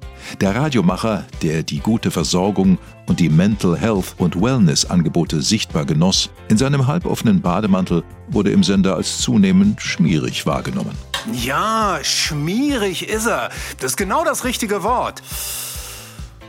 Der 0.40 0.54
Radiomacher, 0.54 1.26
der 1.42 1.62
die 1.62 1.80
gute 1.80 2.10
Versorgung 2.10 2.78
und 3.06 3.18
die 3.18 3.28
Mental 3.28 3.76
Health 3.76 4.14
und 4.18 4.40
Wellness 4.40 4.84
Angebote 4.84 5.42
sichtbar 5.42 5.84
genoss, 5.84 6.30
in 6.48 6.56
seinem 6.56 6.86
halboffenen 6.86 7.40
Bademantel 7.40 8.04
wurde 8.28 8.52
im 8.52 8.62
Sender 8.62 8.94
als 8.94 9.18
zunehmend 9.18 9.82
schmierig 9.82 10.46
wahrgenommen. 10.46 10.96
Ja, 11.32 11.98
schmierig 12.02 13.08
ist 13.08 13.26
er. 13.26 13.50
Das 13.78 13.92
ist 13.92 13.96
genau 13.96 14.24
das 14.24 14.44
richtige 14.44 14.82
Wort. 14.84 15.22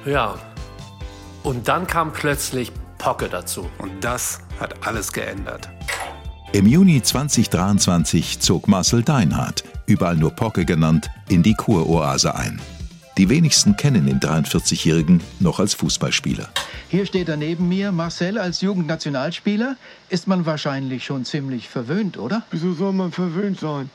Ja. 0.05 0.35
Und 1.43 1.67
dann 1.67 1.87
kam 1.87 2.13
plötzlich 2.13 2.71
Pocke 2.97 3.27
dazu. 3.27 3.67
Und 3.79 4.03
das 4.03 4.41
hat 4.59 4.85
alles 4.85 5.11
geändert. 5.11 5.69
Im 6.53 6.67
Juni 6.67 7.01
2023 7.01 8.39
zog 8.39 8.67
Marcel 8.67 9.03
Deinhardt, 9.03 9.63
überall 9.85 10.17
nur 10.17 10.31
Pocke 10.31 10.65
genannt, 10.65 11.09
in 11.29 11.41
die 11.41 11.53
Kuroase 11.53 12.35
ein. 12.35 12.61
Die 13.17 13.29
wenigsten 13.29 13.75
kennen 13.75 14.05
den 14.05 14.19
43-Jährigen 14.19 15.21
noch 15.39 15.59
als 15.59 15.73
Fußballspieler. 15.73 16.49
Hier 16.89 17.05
steht 17.05 17.29
er 17.29 17.37
neben 17.37 17.67
mir, 17.69 17.91
Marcel 17.91 18.37
als 18.37 18.61
Jugendnationalspieler. 18.61 19.77
Ist 20.09 20.27
man 20.27 20.45
wahrscheinlich 20.45 21.05
schon 21.05 21.25
ziemlich 21.25 21.69
verwöhnt, 21.69 22.17
oder? 22.17 22.43
Wieso 22.51 22.73
soll 22.73 22.93
man 22.93 23.11
verwöhnt 23.11 23.59
sein? 23.59 23.89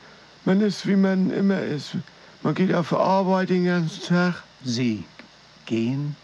Man 0.45 0.61
ist, 0.61 0.87
wie 0.87 0.95
man 0.95 1.31
immer 1.31 1.61
ist. 1.61 1.91
Man 2.43 2.55
geht 2.55 2.73
auf 2.73 2.93
Arbeit 2.93 3.49
den 3.49 3.65
ganzen 3.65 4.03
Tag. 4.03 4.43
Sie 4.63 5.03
gehen 5.65 6.15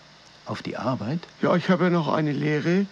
auf 0.45 0.61
die 0.61 0.77
Arbeit? 0.77 1.19
Ja, 1.41 1.55
ich 1.55 1.69
habe 1.69 1.85
ja 1.85 1.89
noch 1.89 2.07
eine 2.07 2.31
Lehre 2.31 2.85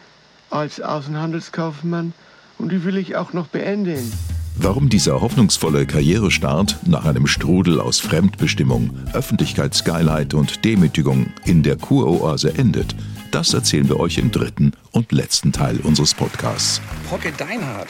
als 0.49 0.81
Außenhandelskaufmann 0.81 2.13
und 2.57 2.71
die 2.71 2.83
will 2.83 2.97
ich 2.97 3.15
auch 3.15 3.33
noch 3.33 3.47
beenden. 3.47 4.11
Warum 4.57 4.89
dieser 4.89 5.21
hoffnungsvolle 5.21 5.85
Karrierestart 5.85 6.79
nach 6.85 7.05
einem 7.05 7.25
Strudel 7.25 7.79
aus 7.79 7.99
Fremdbestimmung, 7.99 8.91
Öffentlichkeitsskylight 9.13 10.33
und 10.33 10.63
Demütigung 10.65 11.27
in 11.45 11.63
der 11.63 11.77
Kuroase 11.77 12.53
endet, 12.55 12.95
das 13.31 13.53
erzählen 13.53 13.87
wir 13.87 13.99
euch 13.99 14.17
im 14.17 14.29
dritten 14.29 14.73
und 14.91 15.11
letzten 15.11 15.53
Teil 15.53 15.79
unseres 15.79 16.13
Podcasts. 16.13 16.81
Pocket 17.09 17.33
Deinhardt. 17.39 17.87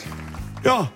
Ja. 0.64 0.90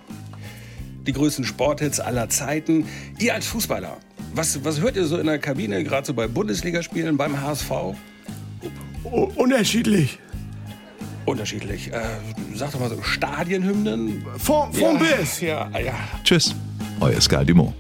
Die 1.07 1.13
größten 1.13 1.45
Sporthits 1.45 2.01
aller 2.01 2.29
Zeiten. 2.29 2.87
Ihr 3.19 3.35
als 3.35 3.47
Fußballer, 3.47 3.99
was, 4.35 4.65
was 4.65 4.81
hört 4.81 4.97
ihr 4.97 5.07
so 5.07 5.19
in 5.19 5.27
der 5.27 5.39
Kabine, 5.39 5.83
gerade 5.83 6.07
so 6.07 6.15
bei 6.15 6.29
Bundesligaspielen, 6.29 7.17
beim 7.17 7.41
HSV? 7.41 7.71
Unterschiedlich. 9.05 10.19
Unterschiedlich. 11.25 11.93
Äh, 11.93 12.01
sag 12.55 12.73
doch 12.73 12.81
mal 12.81 12.89
so 12.89 13.03
Stadienhymnen. 13.03 14.25
Von, 14.39 14.73
von 14.73 14.97
ja, 14.97 15.17
bis. 15.17 15.41
Ja, 15.41 15.71
ja. 15.79 15.95
Tschüss, 16.23 16.55
euer 17.01 17.21
Sky 17.21 17.45
Dumont. 17.45 17.75